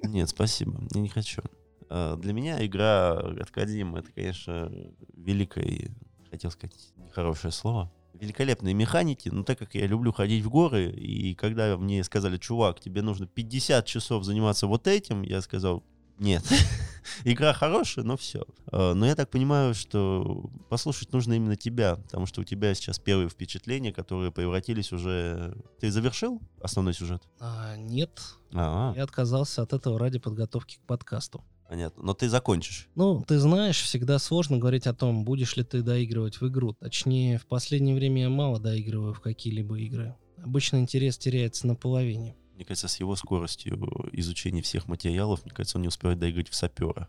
[0.04, 1.42] Нет, спасибо, я не хочу.
[1.90, 4.70] А, Для меня игра от Кодзимы это, конечно,
[5.16, 5.90] великое,
[6.30, 7.92] хотел сказать, нехорошее слово.
[8.20, 12.80] Великолепные механики, но так как я люблю ходить в горы, и когда мне сказали, чувак,
[12.80, 15.84] тебе нужно 50 часов заниматься вот этим, я сказал,
[16.20, 16.44] нет.
[17.24, 18.46] Игра хорошая, но все.
[18.72, 23.30] Но я так понимаю, что послушать нужно именно тебя, потому что у тебя сейчас первые
[23.30, 25.56] впечатления, которые превратились уже...
[25.80, 27.24] Ты завершил основной сюжет?
[27.40, 28.20] А, нет,
[28.54, 31.44] А, я отказался от этого ради подготовки к подкасту.
[31.70, 32.04] Понятно.
[32.04, 32.90] Но ты закончишь.
[32.96, 36.74] Ну, ты знаешь, всегда сложно говорить о том, будешь ли ты доигрывать в игру.
[36.74, 40.16] Точнее, в последнее время я мало доигрываю в какие-либо игры.
[40.44, 42.36] Обычно интерес теряется на половине.
[42.56, 46.56] Мне кажется, с его скоростью изучения всех материалов, мне кажется, он не успевает доиграть в
[46.56, 47.08] сапера.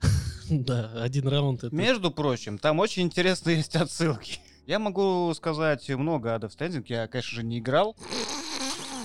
[0.50, 1.74] Да, один раунд это...
[1.74, 4.40] Между прочим, там очень интересные есть отсылки.
[4.66, 6.84] Я могу сказать много о Death Stranding.
[6.88, 7.96] Я, конечно же, не играл.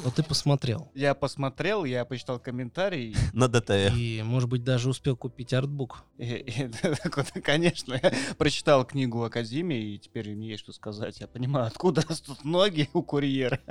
[0.03, 0.89] Вот ты посмотрел.
[0.93, 3.15] Я посмотрел, я почитал комментарии.
[3.33, 3.93] На ДТР.
[3.95, 6.03] И, может быть, даже успел купить артбук.
[7.43, 11.19] Конечно, я прочитал книгу о Казиме, и теперь мне есть что сказать.
[11.19, 13.59] Я понимаю, откуда растут ноги у курьера.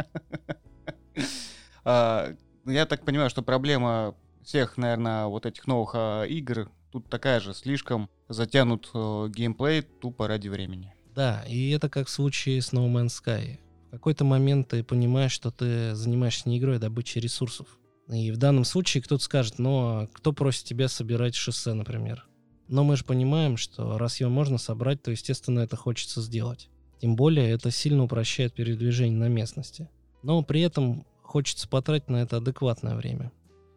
[1.88, 2.34] А,
[2.66, 7.54] Я так понимаю, что проблема всех, наверное, вот этих новых а, игр тут такая же.
[7.54, 10.92] Слишком затянут э, геймплей тупо ради времени.
[11.14, 13.58] Да, и это как в случае с No Man's Sky.
[13.97, 17.66] Какой-то момент ты понимаешь, что ты занимаешься не игрой, а добычей ресурсов.
[18.09, 22.26] И в данном случае кто-то скажет, ну, кто просит тебя собирать шоссе, например?
[22.68, 26.68] Но мы же понимаем, что раз его можно собрать, то, естественно, это хочется сделать.
[27.01, 29.88] Тем более, это сильно упрощает передвижение на местности.
[30.22, 33.32] Но при этом хочется потратить на это адекватное время.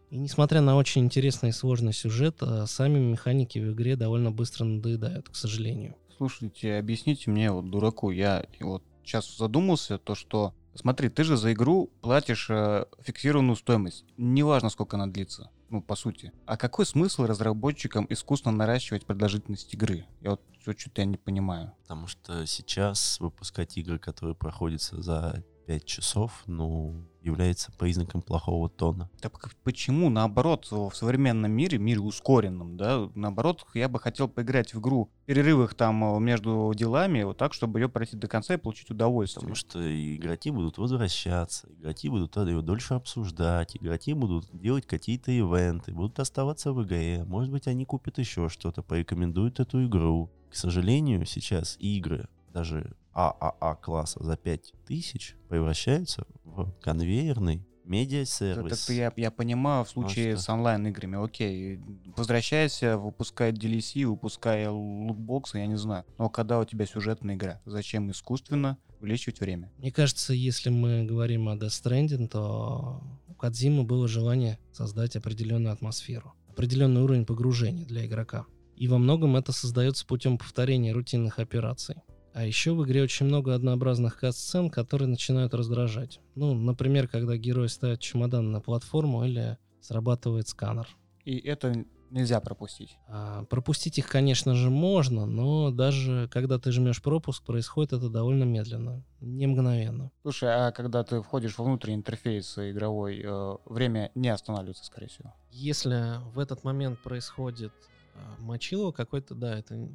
[0.10, 4.66] И несмотря на очень интересный и сложный сюжет, а, сами механики в игре довольно быстро
[4.66, 5.96] надоедают, к сожалению.
[6.18, 11.54] Слушайте, объясните мне, вот дураку, я вот сейчас задумался, то что, смотри, ты же за
[11.54, 16.32] игру платишь э, фиксированную стоимость, неважно, сколько она длится, ну, по сути.
[16.46, 20.06] А какой смысл разработчикам искусственно наращивать продолжительность игры?
[20.22, 20.42] Я вот
[20.78, 21.74] что-то я не понимаю.
[21.82, 29.08] Потому что сейчас выпускать игры, которые проходятся за 5 часов, ну, является признаком плохого тона.
[29.22, 34.80] Так почему, наоборот, в современном мире, мире ускоренном, да, наоборот, я бы хотел поиграть в
[34.80, 38.58] игру в перерывах там э, между делами, вот так, чтобы ее пройти до конца и
[38.58, 39.42] получить удовольствие.
[39.42, 39.80] Потому что
[40.16, 46.74] игроки будут возвращаться, игроки будут ее дольше обсуждать, игроки будут делать какие-то ивенты, будут оставаться
[46.74, 47.26] в игре.
[47.28, 50.32] Может быть, они купят еще что-то, порекомендуют эту игру.
[50.50, 58.84] К сожалению, сейчас игры, даже ААА класса за 5000 превращаются в конвейерный медиа-сервис.
[58.84, 60.44] это я, я понимаю в случае что?
[60.44, 61.80] с онлайн-играми, окей.
[62.16, 66.06] Возвращайся, выпускай DLC, выпускай лутбоксы, я не знаю.
[66.18, 69.72] Но когда у тебя сюжетная игра, зачем искусственно увеличивать время?
[69.78, 75.74] Мне кажется, если мы говорим о Death Stranding, то у Кадзимы было желание создать определенную
[75.74, 78.46] атмосферу, определенный уровень погружения для игрока.
[78.76, 81.96] И во многом это создается путем повторения рутинных операций.
[82.40, 86.22] А еще в игре очень много однообразных кат-сцен, которые начинают раздражать.
[86.36, 90.88] Ну, например, когда герой ставит чемодан на платформу или срабатывает сканер.
[91.26, 92.98] И это нельзя пропустить.
[93.10, 98.46] А, пропустить их, конечно же, можно, но даже когда ты жмешь пропуск, происходит это довольно
[98.46, 100.10] медленно, не мгновенно.
[100.22, 105.34] Слушай, а когда ты входишь во внутренний интерфейс игровой, э, время не останавливается, скорее всего.
[105.52, 107.74] Если в этот момент происходит
[108.16, 109.90] э, мочилово какой-то, да, это...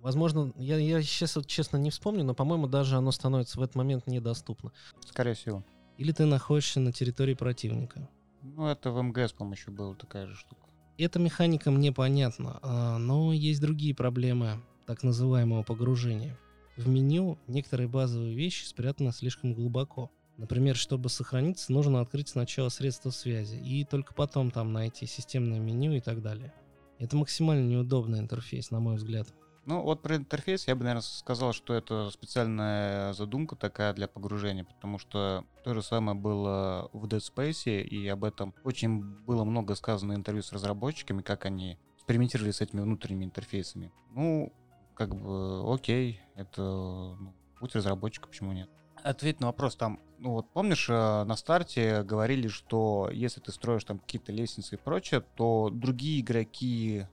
[0.00, 3.76] Возможно, я, я сейчас вот честно не вспомню, но, по-моему, даже оно становится в этот
[3.76, 4.72] момент недоступно.
[5.06, 5.64] Скорее всего.
[5.98, 8.08] Или ты находишься на территории противника.
[8.42, 10.62] Ну, это в МГС, по-моему, еще была такая же штука.
[10.96, 16.38] Эта механика мне понятна, а, но есть другие проблемы так называемого погружения.
[16.76, 20.10] В меню некоторые базовые вещи спрятаны слишком глубоко.
[20.38, 25.92] Например, чтобы сохраниться, нужно открыть сначала средства связи и только потом там найти системное меню
[25.92, 26.54] и так далее.
[26.98, 29.28] Это максимально неудобный интерфейс, на мой взгляд.
[29.70, 34.64] Ну, вот про интерфейс я бы, наверное, сказал, что это специальная задумка такая для погружения,
[34.64, 39.76] потому что то же самое было в Dead Space, и об этом очень было много
[39.76, 43.92] сказано в интервью с разработчиками, как они экспериментировали с этими внутренними интерфейсами.
[44.10, 44.52] Ну,
[44.96, 48.68] как бы окей, это ну, путь разработчика, почему нет.
[49.04, 53.84] Ответь на вопрос там, ну вот помнишь, э, на старте говорили, что если ты строишь
[53.84, 57.06] там какие-то лестницы и прочее, то другие игроки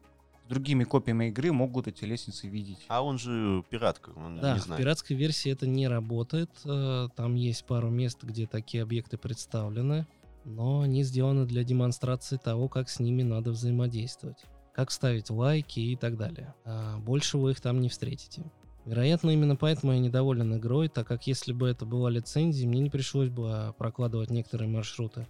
[0.48, 2.80] другими копиями игры могут эти лестницы видеть.
[2.88, 4.82] А он же пират, как он Да, не в знает.
[4.82, 6.50] пиратской версии это не работает.
[6.66, 10.08] Э, Там есть пару мест, где такие объекты представлены,
[10.46, 15.96] но они сделаны для демонстрации того, как с ними надо взаимодействовать, как ставить лайки и
[15.96, 16.54] так далее.
[16.66, 18.44] А Больше вы их там не встретите.
[18.86, 22.90] Вероятно, именно поэтому я недоволен игрой, так как если бы это была лицензия, мне не
[22.90, 25.28] пришлось бы а, прокладывать некоторые маршруты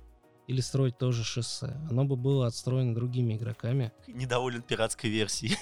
[0.47, 1.75] или строить тоже шоссе.
[1.89, 3.91] Оно бы было отстроено другими игроками.
[4.07, 5.57] Недоволен пиратской версией.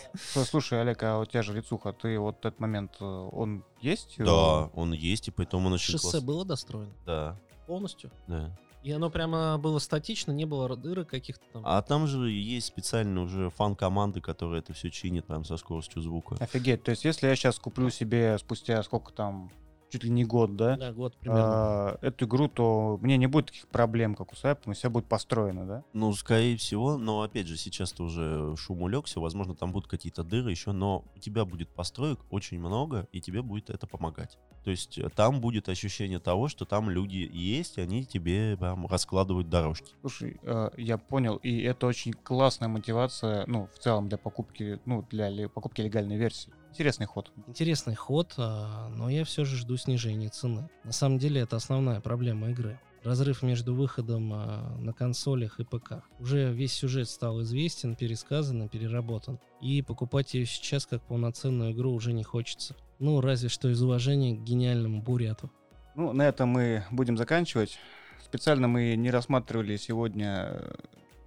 [0.46, 4.16] Слушай, Олег, а у тебя же лицуха, ты вот этот момент, э, он есть?
[4.20, 6.22] Да, он есть, и поэтому он очень Шоссе классный.
[6.22, 8.12] было достроено Да, полностью.
[8.28, 8.56] да.
[8.84, 11.64] И оно прямо было статично, не было дырок каких-то там.
[11.66, 16.36] А там же есть специально уже фан-команды, которые это все чинят прям со скоростью звука.
[16.40, 19.52] Офигеть, то есть если я сейчас куплю себе спустя сколько там,
[19.96, 21.44] чуть ли не год, да, Да, год примерно.
[21.46, 25.66] а, эту игру, то мне не будет таких проблем, как у Сайпа, все будет построено,
[25.66, 25.84] да?
[25.94, 30.52] Ну, скорее всего, но опять же, сейчас-то уже шум улегся, возможно, там будут какие-то дыры
[30.52, 34.38] еще, но у тебя будет построек очень много, и тебе будет это помогать.
[34.64, 38.88] То есть э, там будет ощущение того, что там люди есть, и они тебе прям
[38.88, 39.94] раскладывают дорожки.
[40.02, 45.06] Слушай, э, я понял, и это очень классная мотивация, ну, в целом для покупки, ну,
[45.10, 46.52] для покупки легальной версии.
[46.76, 47.32] Интересный ход.
[47.48, 50.70] Интересный ход, а, но я все же жду снижения цены.
[50.84, 52.82] На самом деле это основная проблема игры.
[53.02, 56.04] Разрыв между выходом а, на консолях и ПК.
[56.20, 59.40] Уже весь сюжет стал известен, пересказан и переработан.
[59.62, 62.76] И покупать ее сейчас как полноценную игру уже не хочется.
[63.00, 65.50] Ну, разве что из уважения к гениальному Буряту.
[65.96, 67.80] Ну, на этом мы будем заканчивать.
[68.22, 70.76] Специально мы не рассматривали сегодня э,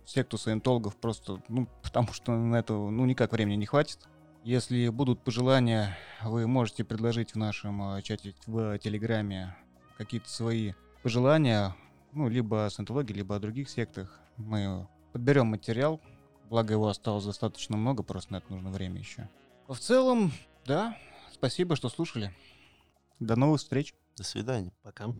[0.05, 4.01] секту саентологов, просто, ну, потому что на это, ну, никак времени не хватит.
[4.45, 9.57] Если будут пожелания, вы можете предложить в нашем э, чате в Телеграме
[9.99, 10.73] какие-то свои
[11.03, 11.77] пожелания,
[12.13, 14.21] ну, либо о саентологии, либо о других сектах.
[14.37, 16.01] Мы подберем материал,
[16.49, 19.29] благо его осталось достаточно много, просто на это нужно время еще.
[19.67, 20.33] В целом,
[20.65, 20.97] да,
[21.33, 22.35] спасибо, что слушали.
[23.19, 23.95] До новых встреч.
[24.17, 24.73] До свидания.
[24.83, 25.13] Пока.